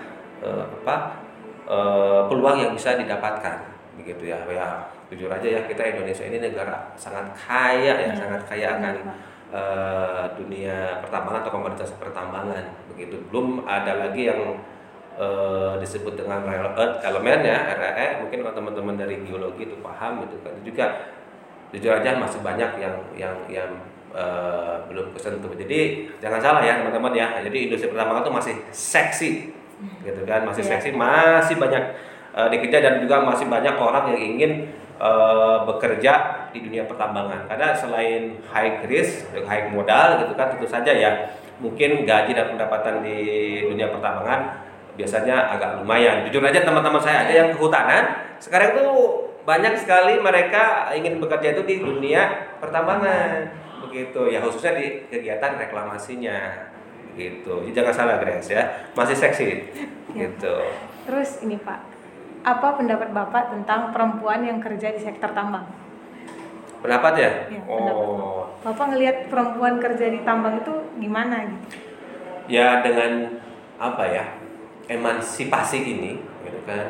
uh, 0.43 0.65
apa 0.83 1.21
uh, 1.69 2.21
peluang 2.27 2.57
yang 2.59 2.71
bisa 2.73 2.97
didapatkan 2.97 3.75
begitu 3.95 4.31
ya 4.31 4.39
ya. 4.49 4.91
Jujur 5.05 5.29
aja 5.29 5.45
ya 5.45 5.61
kita 5.69 5.85
Indonesia 5.85 6.25
ini 6.25 6.41
negara 6.41 6.89
sangat 6.97 7.29
kaya 7.37 7.93
ya, 7.93 8.09
ya 8.09 8.13
sangat 8.17 8.41
kaya 8.49 8.67
akan 8.73 8.95
uh, 9.53 10.25
dunia 10.33 10.97
pertambangan 11.05 11.45
atau 11.45 11.53
komoditas 11.53 11.93
pertambangan 12.01 12.73
begitu. 12.89 13.21
Belum 13.29 13.61
ada 13.69 14.01
lagi 14.01 14.33
yang 14.33 14.57
uh, 15.13 15.77
disebut 15.77 16.17
dengan 16.17 16.41
rare 16.41 16.73
earth 16.73 17.05
element 17.05 17.41
ya 17.45 17.57
REE 17.77 18.25
mungkin 18.25 18.37
kalau 18.41 18.55
teman-teman 18.57 18.95
dari 18.97 19.15
geologi 19.21 19.69
itu 19.69 19.77
paham 19.85 20.25
gitu 20.25 20.41
kan. 20.41 20.57
Juga 20.65 20.85
jujur 21.69 21.91
aja 21.93 22.17
masih 22.17 22.41
banyak 22.41 22.71
yang 22.81 22.95
yang 23.13 23.37
yang 23.45 23.71
uh, 24.09 24.81
belum 24.89 25.13
kesentuh. 25.13 25.53
Jadi 25.53 26.09
jangan 26.17 26.41
salah 26.41 26.65
ya 26.65 26.81
teman-teman 26.81 27.13
ya. 27.13 27.27
Jadi 27.45 27.69
industri 27.69 27.93
pertambangan 27.93 28.25
itu 28.25 28.33
masih 28.33 28.55
seksi 28.73 29.29
gitu 30.03 30.21
kan 30.23 30.45
masih 30.45 30.63
yeah. 30.65 30.71
seksi 30.77 30.89
masih 30.93 31.55
banyak 31.57 31.83
uh, 32.35 32.47
dikejar 32.51 32.81
dan 32.81 32.95
juga 33.01 33.23
masih 33.23 33.47
banyak 33.47 33.75
orang 33.75 34.13
yang 34.13 34.21
ingin 34.35 34.51
uh, 34.99 35.63
bekerja 35.65 36.45
di 36.51 36.63
dunia 36.63 36.83
pertambangan 36.87 37.47
karena 37.51 37.75
selain 37.75 38.39
high 38.51 38.83
risk, 38.87 39.31
high 39.43 39.71
modal 39.71 40.23
gitu 40.23 40.33
kan 40.35 40.55
tentu 40.55 40.67
saja 40.67 40.91
ya 40.91 41.11
mungkin 41.59 42.03
gaji 42.03 42.35
dan 42.35 42.51
pendapatan 42.55 42.99
di 43.03 43.17
dunia 43.63 43.87
pertambangan 43.91 44.59
biasanya 44.95 45.55
agak 45.55 45.83
lumayan. 45.83 46.23
Jujur 46.27 46.43
aja 46.43 46.63
teman-teman 46.63 47.03
saya 47.03 47.27
ada 47.27 47.33
yang 47.35 47.49
kehutanan 47.51 48.15
sekarang 48.39 48.75
itu 48.75 48.87
banyak 49.45 49.77
sekali 49.77 50.17
mereka 50.19 50.89
ingin 50.95 51.21
bekerja 51.21 51.53
itu 51.53 51.63
di 51.63 51.75
dunia 51.79 52.49
pertambangan 52.57 53.45
begitu 53.85 54.33
ya 54.33 54.41
khususnya 54.41 54.73
di 54.75 55.05
kegiatan 55.07 55.61
reklamasinya 55.61 56.73
gitu. 57.15 57.63
Jadi 57.65 57.73
jangan 57.73 57.93
salah 57.95 58.15
Grace 58.21 58.51
ya, 58.51 58.63
masih 58.93 59.15
seksi 59.17 59.45
ya. 59.47 59.55
gitu. 60.13 60.55
Terus 61.07 61.41
ini 61.41 61.57
Pak, 61.57 61.79
apa 62.45 62.67
pendapat 62.77 63.09
Bapak 63.15 63.55
tentang 63.55 63.95
perempuan 63.95 64.43
yang 64.45 64.59
kerja 64.61 64.93
di 64.93 65.01
sektor 65.01 65.31
tambang? 65.31 65.65
Pendapat 66.83 67.13
ya? 67.17 67.31
ya 67.49 67.61
oh. 67.65 68.53
Bapak 68.61 68.93
ngelihat 68.93 69.31
perempuan 69.33 69.81
kerja 69.81 70.05
di 70.11 70.21
tambang 70.21 70.61
itu 70.61 70.73
gimana 71.01 71.49
gitu? 71.49 71.81
Ya 72.45 72.85
dengan 72.85 73.41
apa 73.81 74.05
ya? 74.05 74.25
Emansipasi 74.85 75.81
ini 75.81 76.21
gitu 76.45 76.59
kan. 76.69 76.85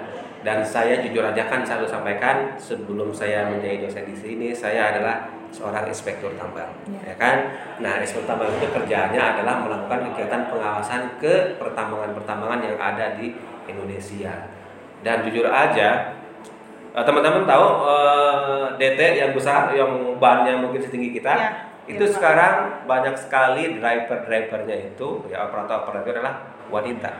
Dan 0.45 0.61
saya 0.61 1.01
jujur 1.01 1.25
aja 1.25 1.47
kan 1.49 1.65
selalu 1.65 1.87
sampaikan 1.89 2.53
sebelum 2.59 3.09
saya 3.09 3.49
menjadi 3.49 3.87
dosen 3.87 4.05
di 4.05 4.13
sini 4.13 4.47
saya 4.53 4.93
adalah 4.93 5.31
seorang 5.55 5.87
inspektur 5.87 6.35
tambang, 6.35 6.67
ya, 6.91 6.99
ya 7.07 7.15
kan? 7.15 7.37
Nah, 7.79 8.03
inspektur 8.03 8.27
tambang 8.27 8.51
itu 8.51 8.67
kerjanya 8.67 9.39
adalah 9.39 9.63
melakukan 9.63 10.11
kegiatan 10.11 10.51
pengawasan 10.51 11.15
ke 11.15 11.55
pertambangan-pertambangan 11.55 12.59
yang 12.59 12.75
ada 12.75 13.15
di 13.15 13.31
Indonesia. 13.71 14.51
Dan 14.99 15.23
jujur 15.23 15.47
aja 15.47 16.11
eh, 16.91 17.03
teman-teman 17.07 17.47
tahu 17.47 17.65
uh, 17.87 18.75
eh, 18.75 18.91
DT 18.97 18.99
yang 19.23 19.31
besar 19.31 19.71
yang 19.71 20.19
bannya 20.19 20.59
mungkin 20.59 20.83
setinggi 20.83 21.15
kita 21.15 21.31
ya, 21.31 21.51
itu 21.87 22.03
ya, 22.03 22.11
sekarang 22.11 22.83
banyak 22.83 23.15
sekali 23.15 23.79
driver 23.79 24.27
drivernya 24.27 24.91
itu 24.91 25.23
ya 25.31 25.47
operator 25.47 25.87
operator 25.87 26.19
adalah 26.19 26.35
wanita. 26.67 27.11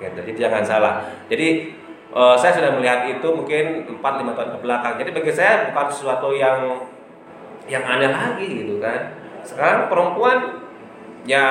Gitu 0.00 0.20
jadi 0.24 0.48
jangan 0.48 0.62
salah. 0.64 0.94
Jadi 1.28 1.74
uh, 2.16 2.36
saya 2.38 2.52
sudah 2.56 2.70
melihat 2.76 3.08
itu 3.10 3.28
mungkin 3.28 3.64
4-5 4.00 4.36
tahun 4.36 4.50
ke 4.56 4.58
belakang. 4.62 4.94
Jadi 5.02 5.10
bagi 5.12 5.32
saya 5.34 5.52
bukan 5.72 5.86
sesuatu 5.90 6.30
yang 6.32 6.86
yang 7.66 7.84
aneh 7.84 8.10
lagi 8.10 8.46
gitu 8.66 8.78
kan. 8.82 9.14
Sekarang 9.42 9.86
perempuan 9.90 10.66
ya 11.26 11.44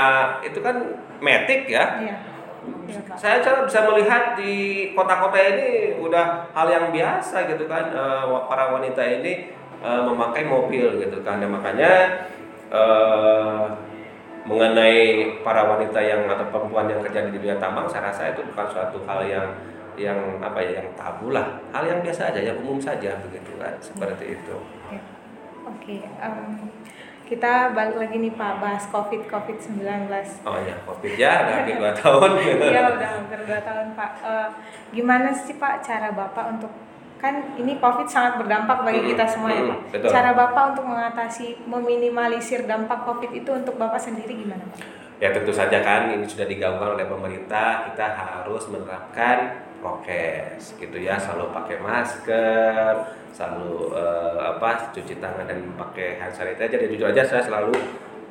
itu 0.43 0.60
kan 0.63 1.04
metik 1.19 1.67
ya, 1.67 1.99
ya 1.99 2.15
Ya, 2.86 3.01
saya 3.17 3.41
cara 3.41 3.65
bisa 3.65 3.86
melihat 3.89 4.38
di 4.38 4.54
kota-kota 4.93 5.38
ini 5.38 5.97
udah 6.01 6.49
hal 6.54 6.67
yang 6.69 6.86
biasa 6.89 7.49
gitu 7.49 7.65
kan. 7.69 7.93
Uh, 7.93 8.45
para 8.49 8.73
wanita 8.73 9.01
ini 9.01 9.54
uh, 9.82 10.06
memakai 10.06 10.45
mobil 10.45 11.01
gitu 11.01 11.21
kan. 11.25 11.41
Dan 11.41 11.54
makanya 11.54 12.25
uh, 12.69 13.69
mengenai 14.45 15.41
para 15.41 15.65
wanita 15.65 15.97
yang 15.97 16.30
atau 16.30 16.45
perempuan 16.54 16.86
yang 16.89 17.01
kerja 17.01 17.30
di 17.30 17.41
dunia 17.41 17.58
tambang 17.58 17.89
saya 17.89 18.13
rasa 18.13 18.34
itu 18.34 18.45
bukan 18.54 18.67
suatu 18.69 19.01
hal 19.10 19.25
yang 19.25 19.47
yang 19.97 20.17
apa 20.41 20.62
ya 20.62 20.82
yang 20.82 20.89
tabu 20.93 21.34
lah. 21.34 21.58
Hal 21.73 21.86
yang 21.89 21.99
biasa 22.06 22.34
aja 22.34 22.41
yang 22.41 22.58
umum 22.62 22.78
saja 22.78 23.17
begitu 23.25 23.58
kan. 23.58 23.73
Seperti 23.82 24.38
itu. 24.38 24.56
Ya. 24.93 25.01
Oke, 25.76 26.00
okay. 26.00 26.02
um, 26.24 26.72
kita 27.26 27.74
balik 27.74 27.98
lagi 27.98 28.16
nih 28.22 28.32
Pak 28.38 28.64
bahas 28.64 28.86
COVID 28.94 29.28
COVID 29.28 29.58
19. 29.60 30.48
Oh 30.48 30.56
ya 30.62 30.76
COVID 30.86 31.14
ya 31.18 31.32
udah 31.42 31.54
hampir 31.60 31.76
dua 31.76 31.92
tahun. 31.92 32.30
Iya 32.72 32.82
udah 32.96 33.10
hampir 33.20 33.40
dua 33.44 33.60
tahun 33.66 33.88
Pak. 33.98 34.12
Uh, 34.24 34.50
gimana 34.94 35.34
sih 35.34 35.58
Pak 35.58 35.82
cara 35.84 36.14
Bapak 36.14 36.46
untuk 36.56 36.72
kan 37.20 37.58
ini 37.58 37.82
COVID 37.82 38.06
sangat 38.06 38.38
berdampak 38.38 38.86
bagi 38.86 39.02
hmm, 39.02 39.10
kita 39.12 39.26
semua 39.26 39.50
ya 39.52 39.64
Pak. 39.66 39.80
Betul. 39.92 40.10
Cara 40.14 40.32
Bapak 40.38 40.64
untuk 40.78 40.86
mengatasi 40.86 41.48
meminimalisir 41.66 42.64
dampak 42.70 43.04
COVID 43.04 43.32
itu 43.34 43.50
untuk 43.52 43.76
Bapak 43.76 44.00
sendiri 44.00 44.32
gimana 44.38 44.62
Pak? 44.72 44.80
Ya 45.20 45.34
tentu 45.34 45.50
saja 45.50 45.82
kan 45.82 46.12
ini 46.12 46.28
sudah 46.28 46.46
digaungkan 46.46 46.94
oleh 46.94 47.08
pemerintah 47.10 47.90
kita 47.90 48.06
harus 48.16 48.64
menerapkan 48.70 49.66
prokes 49.86 50.74
gitu 50.82 50.98
ya. 50.98 51.21
Selalu 51.21 51.54
pakai 51.54 51.78
masker 51.78 52.93
selalu 53.30 53.91
uh, 53.91 54.56
apa 54.56 54.95
cuci 54.95 55.21
tangan 55.21 55.45
dan 55.45 55.62
pakai 55.78 56.17
hand 56.17 56.34
sanitizer. 56.34 56.74
Jadi 56.74 56.98
jujur 56.98 57.13
aja 57.13 57.21
saya 57.21 57.45
selalu 57.45 57.78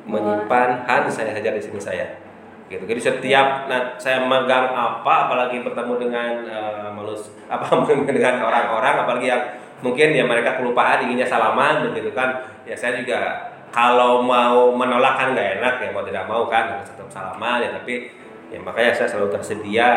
menyimpan 0.03 0.83
hand 0.83 1.07
sanitizer 1.07 1.55
di 1.55 1.63
sini 1.63 1.79
saya. 1.79 2.19
Gitu. 2.67 2.83
Jadi 2.83 2.99
setiap 2.99 3.71
nah 3.71 3.95
saya 3.95 4.25
megang 4.27 4.73
apa 4.73 5.29
apalagi 5.29 5.63
bertemu 5.63 5.93
dengan 5.95 6.31
uh, 6.49 6.89
malus 6.91 7.31
apa 7.53 7.71
dengan 7.87 8.43
orang-orang 8.43 9.07
apalagi 9.07 9.31
yang 9.31 9.43
mungkin 9.79 10.11
ya 10.11 10.25
mereka 10.25 10.57
kelupaan 10.59 11.07
inginnya 11.07 11.29
salaman 11.29 11.87
begitu 11.87 12.11
kan. 12.11 12.43
Ya 12.67 12.75
saya 12.75 12.99
juga 12.99 13.53
kalau 13.69 14.25
mau 14.25 14.73
menolak 14.73 15.15
kan 15.15 15.27
nggak 15.37 15.61
enak 15.61 15.73
ya 15.83 15.89
mau 15.93 16.03
tidak 16.03 16.25
mau 16.25 16.47
kan 16.49 16.79
harus 16.79 16.89
tetap 16.89 17.11
salaman 17.11 17.61
ya 17.61 17.69
tapi 17.75 18.09
ya 18.49 18.59
makanya 18.63 18.95
saya 18.95 19.07
selalu 19.11 19.35
tersedia 19.35 19.87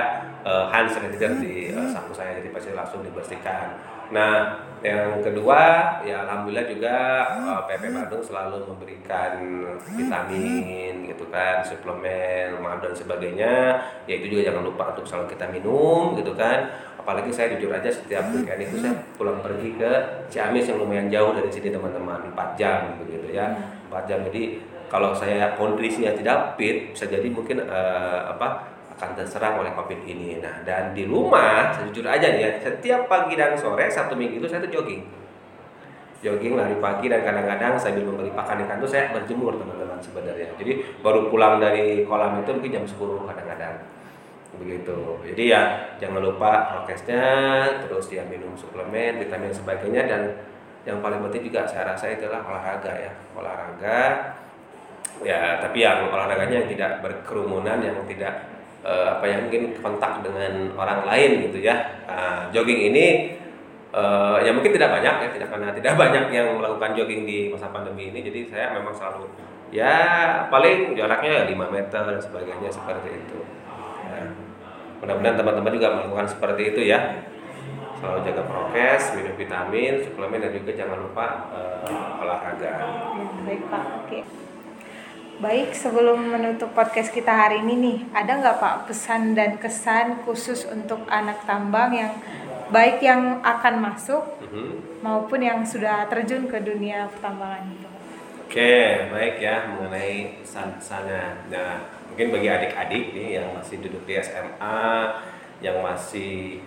uh, 0.48 0.64
hand 0.72 0.88
sanitizer 0.88 1.36
di 1.36 1.76
uh, 1.76 1.84
saku 1.92 2.16
saya 2.16 2.40
jadi 2.40 2.48
pasti 2.48 2.72
langsung 2.72 3.04
dibersihkan. 3.04 3.76
Nah, 4.08 4.64
yang 4.80 5.20
kedua 5.20 5.60
ya 6.00 6.24
alhamdulillah 6.24 6.64
juga 6.64 6.96
uh, 7.36 7.60
eh, 7.68 7.76
PP 7.76 7.92
Bandung 7.92 8.24
selalu 8.24 8.64
memberikan 8.64 9.32
vitamin 9.84 11.04
gitu 11.04 11.28
kan, 11.28 11.60
suplemen, 11.60 12.56
madu 12.64 12.88
dan 12.88 12.96
sebagainya. 12.96 13.54
Ya 14.08 14.14
itu 14.16 14.32
juga 14.32 14.48
jangan 14.48 14.64
lupa 14.64 14.96
untuk 14.96 15.04
selalu 15.04 15.36
kita 15.36 15.44
minum 15.52 16.16
gitu 16.16 16.32
kan. 16.32 16.72
Apalagi 16.96 17.28
saya 17.28 17.52
jujur 17.56 17.72
aja 17.72 17.88
setiap 17.92 18.32
weekend 18.32 18.64
itu 18.64 18.80
saya 18.80 18.96
pulang 19.16 19.40
pergi 19.44 19.76
ke 19.76 19.92
Ciamis 20.32 20.68
yang 20.68 20.80
lumayan 20.80 21.08
jauh 21.08 21.32
dari 21.36 21.48
sini 21.48 21.72
teman-teman, 21.72 22.32
4 22.32 22.60
jam 22.60 22.96
begitu 23.04 23.32
ya. 23.36 23.52
4 23.88 24.08
jam 24.08 24.20
jadi 24.28 24.60
kalau 24.88 25.12
saya 25.12 25.52
kondisinya 25.56 26.16
tidak 26.16 26.56
fit 26.56 26.96
bisa 26.96 27.04
jadi 27.04 27.28
mungkin 27.28 27.60
uh, 27.64 28.32
apa 28.32 28.77
akan 28.98 29.14
terserang 29.14 29.62
oleh 29.62 29.70
COVID 29.78 30.02
ini. 30.10 30.42
Nah, 30.42 30.66
dan 30.66 30.90
di 30.90 31.06
rumah, 31.06 31.70
sejujur 31.70 32.02
aja 32.02 32.34
nih 32.34 32.42
ya, 32.42 32.50
setiap 32.58 33.06
pagi 33.06 33.38
dan 33.38 33.54
sore, 33.54 33.86
satu 33.86 34.18
minggu 34.18 34.42
itu 34.42 34.50
saya 34.50 34.66
tuh 34.66 34.74
jogging. 34.74 35.06
Jogging, 36.18 36.58
lari 36.58 36.74
pagi, 36.82 37.06
dan 37.06 37.22
kadang-kadang 37.22 37.78
sambil 37.78 38.02
membeli 38.02 38.34
pakan 38.34 38.66
ikan 38.66 38.82
itu 38.82 38.90
saya 38.90 39.14
berjemur 39.14 39.54
teman-teman 39.54 40.02
sebenarnya. 40.02 40.50
Jadi 40.58 40.98
baru 40.98 41.30
pulang 41.30 41.62
dari 41.62 42.02
kolam 42.10 42.42
itu 42.42 42.50
mungkin 42.50 42.74
jam 42.74 42.84
10 42.90 43.22
kadang-kadang. 43.30 43.86
Begitu. 44.58 44.98
Jadi 45.30 45.42
ya 45.54 45.94
jangan 46.02 46.18
lupa 46.18 46.74
prokesnya, 46.74 47.22
terus 47.86 48.10
dia 48.10 48.26
minum 48.26 48.58
suplemen, 48.58 49.22
vitamin 49.22 49.54
sebagainya, 49.54 50.10
dan 50.10 50.22
yang 50.82 50.98
paling 50.98 51.22
penting 51.30 51.46
juga 51.46 51.62
saya 51.70 51.94
rasa 51.94 52.10
itulah 52.10 52.42
olahraga 52.42 52.90
ya. 52.98 53.12
Olahraga, 53.38 53.98
ya 55.22 55.62
tapi 55.62 55.86
yang 55.86 56.10
olahraganya 56.10 56.66
yang 56.66 56.70
tidak 56.74 56.98
berkerumunan, 56.98 57.78
yang 57.78 57.94
tidak 58.10 58.57
uh, 58.88 59.06
apa 59.20 59.24
yang 59.28 59.40
mungkin 59.46 59.76
kontak 59.84 60.24
dengan 60.24 60.72
orang 60.74 61.04
lain 61.04 61.30
gitu 61.50 61.60
ya. 61.60 61.76
Nah, 62.08 62.48
jogging 62.48 62.88
ini 62.92 63.36
uh, 63.92 64.40
ya 64.40 64.50
mungkin 64.56 64.72
tidak 64.72 64.88
banyak 64.88 65.14
ya, 65.20 65.28
tidak 65.36 65.48
karena 65.52 65.68
tidak 65.76 65.92
banyak 66.02 66.24
yang 66.32 66.56
melakukan 66.56 66.96
jogging 66.96 67.28
di 67.28 67.52
masa 67.52 67.68
pandemi 67.68 68.08
ini. 68.08 68.24
Jadi 68.24 68.48
saya 68.48 68.72
memang 68.72 68.96
selalu 68.96 69.28
ya 69.68 69.92
paling 70.48 70.96
jaraknya 70.96 71.44
5 71.44 71.52
meter 71.52 72.00
dan 72.00 72.18
sebagainya 72.18 72.70
seperti 72.72 73.08
itu. 73.12 73.38
Ya. 74.08 74.32
Mudah-mudahan 74.98 75.36
teman-teman 75.36 75.72
juga 75.76 75.88
melakukan 76.00 76.26
seperti 76.26 76.62
itu 76.74 76.80
ya. 76.88 77.28
Selalu 77.98 78.30
jaga 78.30 78.42
prokes, 78.46 79.10
minum 79.18 79.34
vitamin, 79.34 80.06
suplemen 80.06 80.38
dan 80.38 80.54
juga 80.54 80.70
jangan 80.70 81.02
lupa 81.02 81.50
uh, 81.50 82.22
olahraga. 82.22 82.72
Ya, 82.78 83.26
baik 83.42 83.62
Pak. 83.66 83.82
Oke. 84.06 84.47
Baik, 85.38 85.70
sebelum 85.70 86.34
menutup 86.34 86.74
podcast 86.74 87.14
kita 87.14 87.30
hari 87.30 87.62
ini 87.62 87.74
nih, 87.78 87.98
ada 88.10 88.42
nggak 88.42 88.58
Pak 88.58 88.90
pesan 88.90 89.38
dan 89.38 89.54
kesan 89.54 90.26
khusus 90.26 90.66
untuk 90.66 91.06
anak 91.06 91.46
tambang 91.46 91.94
yang 91.94 92.10
baik 92.74 92.98
yang 92.98 93.38
akan 93.46 93.78
masuk 93.78 94.26
Mhm. 94.42 94.98
maupun 94.98 95.38
yang 95.38 95.62
sudah 95.62 96.10
terjun 96.10 96.50
ke 96.50 96.58
dunia 96.58 97.06
pertambangan 97.06 97.70
itu? 97.70 97.86
Oke, 98.50 98.74
baik 99.14 99.38
ya 99.38 99.70
mengenai 99.70 100.42
pesan-pesannya. 100.42 101.54
Nah, 101.54 101.86
mungkin 102.10 102.34
bagi 102.34 102.48
adik-adik 102.50 103.04
nih 103.14 103.28
yang 103.38 103.54
masih 103.54 103.78
duduk 103.78 104.02
di 104.10 104.18
SMA, 104.18 105.22
yang 105.62 105.78
masih 105.86 106.58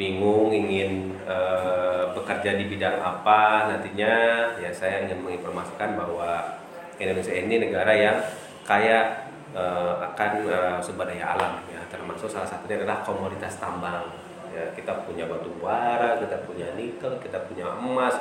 bingung 0.00 0.48
ingin 0.48 1.12
eh, 1.28 2.02
bekerja 2.16 2.56
di 2.56 2.72
bidang 2.72 3.04
apa 3.04 3.68
nantinya, 3.68 4.16
ya 4.56 4.72
saya 4.72 5.04
ingin 5.04 5.20
menginformasikan 5.20 5.92
bahwa 5.92 6.63
Indonesia 6.98 7.34
ini 7.34 7.58
negara 7.58 7.92
yang 7.94 8.18
kaya 8.64 9.28
eh, 9.54 9.94
akan 10.12 10.30
eh, 10.46 10.78
sumber 10.80 11.10
daya 11.10 11.36
alam 11.36 11.62
ya, 11.70 11.80
termasuk 11.90 12.30
salah 12.30 12.48
satunya 12.48 12.82
adalah 12.82 13.04
komoditas 13.04 13.58
tambang. 13.58 14.08
Ya, 14.54 14.70
kita 14.70 15.02
punya 15.02 15.26
batu 15.26 15.50
bara, 15.58 16.14
kita 16.22 16.46
punya 16.46 16.70
nikel, 16.78 17.18
kita 17.18 17.42
punya 17.50 17.74
emas, 17.74 18.14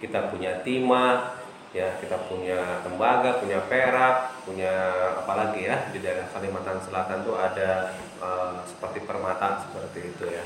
kita 0.00 0.32
punya 0.32 0.64
timah, 0.64 1.36
ya 1.76 1.92
kita 2.00 2.16
punya 2.24 2.80
tembaga, 2.80 3.36
punya 3.36 3.60
perak, 3.68 4.32
punya 4.48 4.72
apa 5.20 5.32
lagi 5.36 5.68
ya 5.68 5.76
di 5.92 6.00
daerah 6.00 6.24
Kalimantan 6.32 6.80
Selatan 6.80 7.20
tuh 7.28 7.36
ada 7.36 7.92
eh, 8.24 8.56
seperti 8.64 9.04
permata 9.04 9.68
seperti 9.68 10.16
itu 10.16 10.24
ya. 10.32 10.44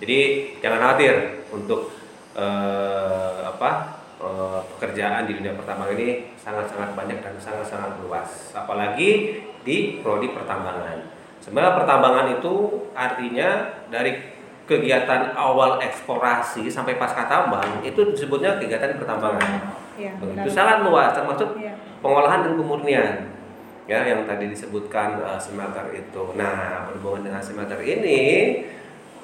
Jadi 0.00 0.18
jangan 0.64 0.80
khawatir 0.80 1.44
untuk 1.52 1.92
eh, 2.32 3.38
apa 3.44 3.99
eh, 4.20 4.60
pekerjaan 4.76 5.24
di 5.24 5.32
dunia 5.34 5.56
pertambangan 5.56 5.96
ini 5.96 6.08
sangat-sangat 6.36 6.92
banyak 6.92 7.18
dan 7.18 7.34
sangat-sangat 7.36 7.98
luas, 8.00 8.52
apalagi 8.52 9.40
di 9.60 10.00
prodi 10.00 10.30
pertambangan. 10.30 11.00
Sebenarnya 11.40 11.72
pertambangan 11.74 12.26
itu 12.36 12.54
artinya 12.92 13.48
dari 13.88 14.12
kegiatan 14.64 15.34
awal 15.34 15.82
eksplorasi 15.82 16.70
sampai 16.70 16.94
pasca 16.94 17.26
tambang 17.26 17.82
itu 17.82 17.98
disebutnya 18.06 18.54
kegiatan 18.54 18.94
pertambangan. 18.94 19.66
Ya, 19.98 20.14
Begitu 20.16 20.46
benar. 20.46 20.54
sangat 20.54 20.78
luas 20.86 21.10
termasuk 21.10 21.58
Iya. 21.58 21.74
pengolahan 21.98 22.46
dan 22.46 22.52
pemurnian 22.54 23.14
ya 23.84 24.06
yang 24.06 24.22
tadi 24.22 24.46
disebutkan 24.46 25.18
uh, 25.18 25.34
smelter 25.34 25.90
itu. 25.90 26.22
Nah 26.38 26.86
berhubungan 26.86 27.26
dengan 27.26 27.42
smelter 27.42 27.82
ini 27.82 28.20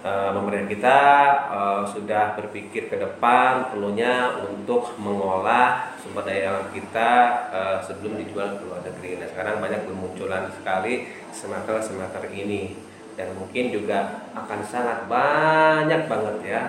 uh, 0.07 0.31
pemerintah 0.31 0.71
kita 0.71 1.01
uh, 1.51 1.83
sudah 1.83 2.39
berpikir 2.39 2.87
ke 2.87 2.97
depan 2.97 3.75
perlunya 3.75 4.39
untuk 4.47 4.95
mengolah 5.03 5.99
sumber 5.99 6.23
daya 6.23 6.55
alam 6.55 6.67
kita 6.71 7.11
uh, 7.51 7.79
sebelum 7.83 8.15
dijual 8.23 8.55
ke 8.57 8.63
luar 8.63 8.87
negeri. 8.87 9.19
Nah 9.19 9.27
sekarang 9.27 9.59
banyak 9.59 9.83
bermunculan 9.91 10.47
sekali 10.55 11.11
smelter 11.35 11.83
smelter 11.83 12.23
ini 12.31 12.79
dan 13.19 13.35
mungkin 13.35 13.75
juga 13.75 14.31
akan 14.37 14.61
sangat 14.63 15.11
banyak 15.11 16.07
banget 16.07 16.37
ya. 16.47 16.63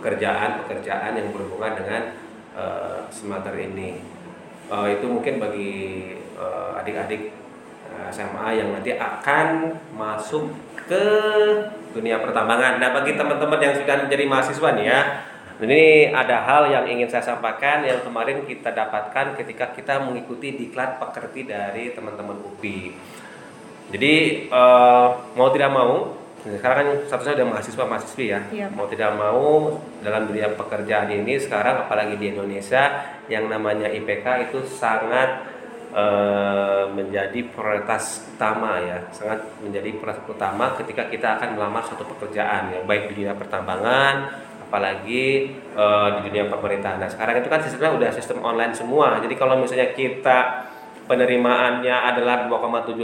pekerjaan-pekerjaan 0.00 1.12
yang 1.12 1.28
berhubungan 1.28 1.76
dengan 1.76 2.02
uh, 2.56 3.04
smelter 3.12 3.52
ini. 3.52 4.00
Uh, 4.72 4.88
itu 4.88 5.04
mungkin 5.04 5.36
bagi 5.36 5.74
adik-adik 6.80 7.28
uh, 7.28 7.39
SMA 8.08 8.48
yang 8.56 8.72
nanti 8.72 8.96
akan 8.96 9.76
masuk 9.92 10.48
ke 10.88 11.04
dunia 11.92 12.18
pertambangan. 12.18 12.80
Nah, 12.80 12.90
bagi 12.96 13.14
teman-teman 13.14 13.60
yang 13.60 13.74
sudah 13.76 14.06
menjadi 14.06 14.24
mahasiswa 14.26 14.68
nih 14.74 14.86
ya, 14.88 15.00
ini 15.60 15.82
ada 16.08 16.40
hal 16.40 16.72
yang 16.72 16.84
ingin 16.88 17.06
saya 17.10 17.36
sampaikan 17.36 17.84
yang 17.84 18.00
kemarin 18.00 18.48
kita 18.48 18.72
dapatkan 18.72 19.36
ketika 19.36 19.76
kita 19.76 20.00
mengikuti 20.00 20.56
diklat 20.56 20.96
pekerti 20.96 21.44
dari 21.44 21.92
teman-teman 21.92 22.40
UPI. 22.40 22.96
Jadi 23.90 24.14
eh, 24.48 25.08
mau 25.34 25.48
tidak 25.50 25.70
mau, 25.74 26.14
sekarang 26.40 26.76
kan 26.80 26.88
satu-satunya 27.10 27.36
udah 27.44 27.48
mahasiswa 27.52 27.84
mahasiswi 27.84 28.26
ya, 28.32 28.40
Iya. 28.48 28.66
mau 28.72 28.86
tidak 28.88 29.12
mau 29.18 29.76
dalam 30.00 30.24
dunia 30.30 30.48
pekerjaan 30.56 31.12
ini 31.12 31.36
sekarang 31.36 31.84
apalagi 31.84 32.16
di 32.16 32.32
Indonesia 32.32 33.04
yang 33.28 33.50
namanya 33.52 33.92
IPK 33.92 34.48
itu 34.48 34.64
sangat 34.64 35.44
eh, 35.90 36.84
menjadi 36.90 37.40
prioritas 37.50 38.30
utama 38.36 38.80
ya, 38.80 38.98
sangat 39.10 39.42
menjadi 39.62 39.94
prioritas 39.98 40.22
utama 40.26 40.74
ketika 40.78 41.06
kita 41.10 41.38
akan 41.38 41.58
melamar 41.58 41.82
suatu 41.86 42.06
pekerjaan 42.06 42.74
ya, 42.74 42.80
baik 42.86 43.10
di 43.10 43.22
dunia 43.22 43.34
pertambangan, 43.34 44.30
apalagi 44.66 45.54
eh, 45.56 46.08
di 46.18 46.20
dunia 46.30 46.50
pemerintahan. 46.50 46.98
Nah 47.02 47.10
sekarang 47.10 47.42
itu 47.42 47.48
kan 47.50 47.60
sistemnya 47.62 47.92
udah 47.96 48.10
sistem 48.14 48.38
online 48.42 48.74
semua, 48.74 49.18
jadi 49.18 49.34
kalau 49.34 49.58
misalnya 49.58 49.90
kita 49.92 50.70
penerimaannya 51.10 51.90
adalah 51.90 52.46
2,75, 52.46 52.94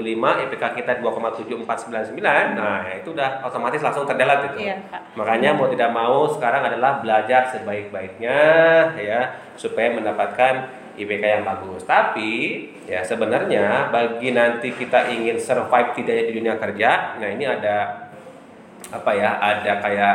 IPK 0.46 0.64
kita 0.78 1.02
2,7499, 1.02 2.22
nah 2.54 2.86
itu 2.94 3.10
udah 3.10 3.42
otomatis 3.42 3.82
langsung 3.82 4.06
terdelat 4.06 4.46
itu. 4.46 4.62
Iya, 4.62 4.78
Pak. 4.86 5.18
Makanya 5.18 5.50
mau 5.58 5.66
tidak 5.66 5.90
mau 5.90 6.30
sekarang 6.30 6.62
adalah 6.70 7.02
belajar 7.02 7.50
sebaik-baiknya 7.50 8.38
ya 8.94 9.34
supaya 9.58 9.90
mendapatkan 9.90 10.85
IPK 10.96 11.24
yang 11.40 11.44
bagus. 11.44 11.84
Tapi 11.84 12.30
ya 12.88 13.04
sebenarnya 13.04 13.92
bagi 13.92 14.32
nanti 14.32 14.72
kita 14.72 15.12
ingin 15.12 15.36
survive 15.36 15.92
tidak 15.94 16.32
di 16.32 16.32
dunia 16.40 16.56
kerja, 16.56 17.20
nah 17.20 17.28
ini 17.28 17.44
ada 17.44 18.08
apa 18.90 19.10
ya? 19.12 19.36
Ada 19.36 19.72
kayak 19.84 20.14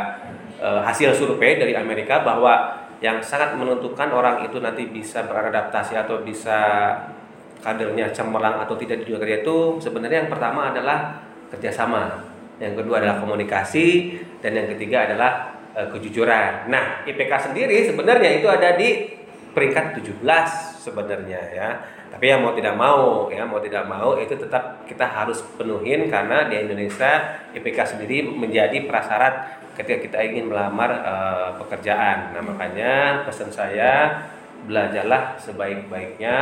eh, 0.60 0.82
hasil 0.82 1.13
survei 1.13 1.62
dari 1.62 1.78
Amerika 1.78 2.26
bahwa 2.26 2.82
yang 3.02 3.17
sangat 3.22 3.58
menentukan 3.58 4.13
orang 4.13 4.46
itu 4.46 4.62
nanti 4.62 4.86
bisa 4.86 5.26
beradaptasi 5.26 5.98
atau 5.98 6.22
bisa 6.22 6.94
kadernya 7.62 8.10
cemerlang 8.13 8.62
atau 8.62 8.78
tidak 8.78 9.02
di 9.02 9.10
dunia 9.10 9.22
kerja 9.22 9.38
itu 9.46 9.58
sebenarnya 9.82 10.26
yang 10.26 10.32
pertama 10.34 10.74
adalah 10.74 11.22
kerjasama, 11.54 12.26
yang 12.58 12.74
kedua 12.74 13.02
adalah 13.02 13.22
komunikasi, 13.22 14.17
dan 14.41 14.58
yang 14.58 14.67
ketiga 14.78 15.10
adalah 15.10 15.54
eh, 15.78 15.88
kejujuran. 15.94 16.70
Nah, 16.70 17.06
IPK 17.06 17.52
sendiri 17.52 17.86
sebenarnya 17.86 18.41
itu 18.41 18.48
ada 18.50 18.78
di 18.78 19.21
peringkat 19.52 20.00
17 20.00 20.24
sebenarnya 20.82 21.42
ya. 21.52 21.70
Tapi 22.12 22.28
yang 22.28 22.44
mau 22.44 22.52
tidak 22.52 22.76
mau 22.76 23.32
ya, 23.32 23.48
mau 23.48 23.64
tidak 23.64 23.88
mau 23.88 24.20
itu 24.20 24.36
tetap 24.36 24.84
kita 24.84 25.08
harus 25.08 25.40
penuhin 25.56 26.12
karena 26.12 26.48
di 26.52 26.60
Indonesia 26.60 27.40
IPK 27.56 27.96
sendiri 27.96 28.28
menjadi 28.28 28.84
prasyarat 28.84 29.64
ketika 29.80 29.98
kita 30.04 30.18
ingin 30.20 30.52
melamar 30.52 30.92
eh, 30.92 31.50
pekerjaan. 31.64 32.36
Nah, 32.36 32.44
makanya 32.44 33.24
pesan 33.24 33.48
saya 33.48 34.28
belajarlah 34.68 35.40
sebaik-baiknya 35.42 36.38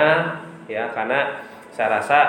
ya 0.67 0.91
karena 0.91 1.39
saya 1.71 2.01
rasa 2.01 2.19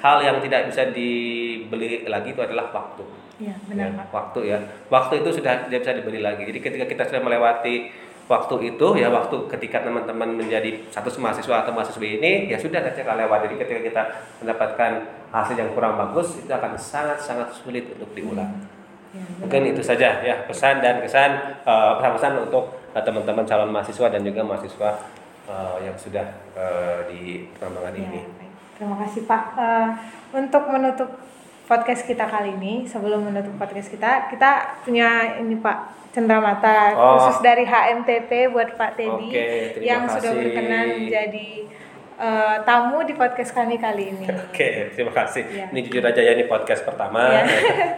hal 0.00 0.22
yang 0.22 0.38
tidak 0.40 0.70
bisa 0.70 0.88
dibeli 0.88 2.06
lagi 2.06 2.32
itu 2.32 2.40
adalah 2.40 2.70
waktu. 2.70 3.04
Iya, 3.34 3.54
benar, 3.66 3.90
Ya, 3.90 3.98
Pak. 3.98 4.06
waktu 4.14 4.40
ya. 4.46 4.58
Waktu 4.86 5.14
itu 5.26 5.42
sudah 5.42 5.66
tidak 5.66 5.82
bisa 5.82 5.92
dibeli 5.98 6.22
lagi. 6.22 6.46
Jadi 6.46 6.58
ketika 6.62 6.86
kita 6.86 7.02
sudah 7.10 7.22
melewati 7.26 7.90
waktu 8.24 8.72
itu 8.72 8.86
ya 8.96 9.12
waktu 9.12 9.36
ketika 9.52 9.84
teman-teman 9.84 10.32
menjadi 10.32 10.80
satu 10.88 11.12
mahasiswa 11.20 11.60
atau 11.60 11.72
mahasiswi 11.76 12.16
ini 12.18 12.48
ya 12.48 12.56
sudah 12.56 12.80
akan 12.80 13.16
lewat. 13.20 13.38
Jadi 13.48 13.54
ketika 13.60 13.80
kita 13.84 14.02
mendapatkan 14.40 14.90
hasil 15.28 15.56
yang 15.56 15.70
kurang 15.76 16.00
bagus 16.00 16.40
itu 16.40 16.48
akan 16.48 16.72
sangat-sangat 16.74 17.52
sulit 17.52 17.84
untuk 17.92 18.08
diulang. 18.16 18.48
Iya, 19.12 19.22
benar. 19.28 19.40
Mungkin 19.46 19.62
itu 19.76 19.82
saja 19.84 20.24
ya 20.24 20.42
pesan 20.48 20.80
dan 20.80 21.04
kesan 21.04 21.30
eh, 21.62 21.92
pesan-pesan 22.00 22.32
untuk 22.48 22.64
eh, 22.96 23.02
teman-teman 23.04 23.44
calon 23.44 23.70
mahasiswa 23.70 24.08
dan 24.08 24.24
juga 24.24 24.40
mahasiswa 24.42 24.90
eh, 25.46 25.76
yang 25.84 25.96
sudah 26.00 26.26
eh, 26.56 26.98
di 27.12 27.20
pertambangan 27.54 27.92
Ya, 27.94 28.02
ini. 28.08 28.20
baik. 28.24 28.50
Terima 28.74 28.96
kasih 29.06 29.22
Pak. 29.28 29.42
Eh, 29.54 29.88
untuk 30.34 30.62
menutup 30.66 31.10
podcast 31.64 32.04
kita 32.04 32.24
kali 32.24 32.54
ini. 32.54 32.84
Sebelum 32.84 33.24
menutup 33.24 33.56
podcast 33.56 33.88
kita, 33.88 34.28
kita 34.28 34.50
punya 34.82 35.38
ini 35.38 35.56
Pak 35.56 35.78
Cendramata 36.10 36.94
Oh. 36.94 37.18
khusus 37.18 37.40
dari 37.40 37.64
HMTP 37.64 38.48
buat 38.48 38.72
Pak 38.72 38.94
Teddy 38.94 39.28
Oke, 39.28 39.46
terima 39.72 39.82
yang 39.82 40.02
sudah 40.06 40.30
kasih. 40.30 40.38
berkenan 40.38 40.86
jadi 41.04 41.48
eh, 42.14 42.56
tamu 42.62 43.02
di 43.02 43.12
podcast 43.12 43.50
kami 43.50 43.74
kali 43.76 44.12
ini. 44.12 44.26
Oke, 44.46 44.92
terima 44.92 45.10
kasih. 45.10 45.42
Iya. 45.44 45.66
Ini 45.68 45.80
jujur 45.82 46.04
aja 46.04 46.20
ya 46.20 46.32
ini 46.32 46.46
podcast 46.46 46.82
pertama. 46.82 47.18
Iya. 47.26 47.42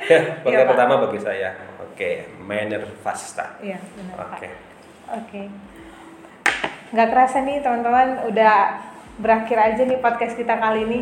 podcast 0.41 0.65
Pak. 0.65 0.71
pertama 0.73 0.95
bagi 1.03 1.21
saya. 1.21 1.51
Oke, 1.83 2.11
Manner 2.39 2.85
Fasta. 3.01 3.57
Iya, 3.59 3.77
benar 3.93 4.15
Pak. 4.17 4.29
Oke. 4.33 4.49
Oke. 5.13 5.43
Nggak 6.87 7.09
kerasa 7.11 7.43
nih 7.43 7.61
teman-teman 7.61 8.25
udah 8.25 8.55
berakhir 9.17 9.59
aja 9.59 9.83
nih 9.83 9.99
podcast 9.99 10.33
kita 10.33 10.55
kali 10.55 10.85
ini. 10.85 11.01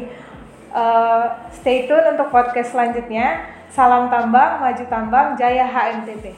Eh, 0.74 1.24
stay 1.54 1.86
tune 1.86 2.02
untuk 2.18 2.34
podcast 2.34 2.74
selanjutnya. 2.74 3.46
Salam 3.70 4.10
tambang, 4.10 4.58
maju 4.58 4.84
tambang, 4.90 5.38
jaya 5.38 5.70
HMTP. 5.70 6.34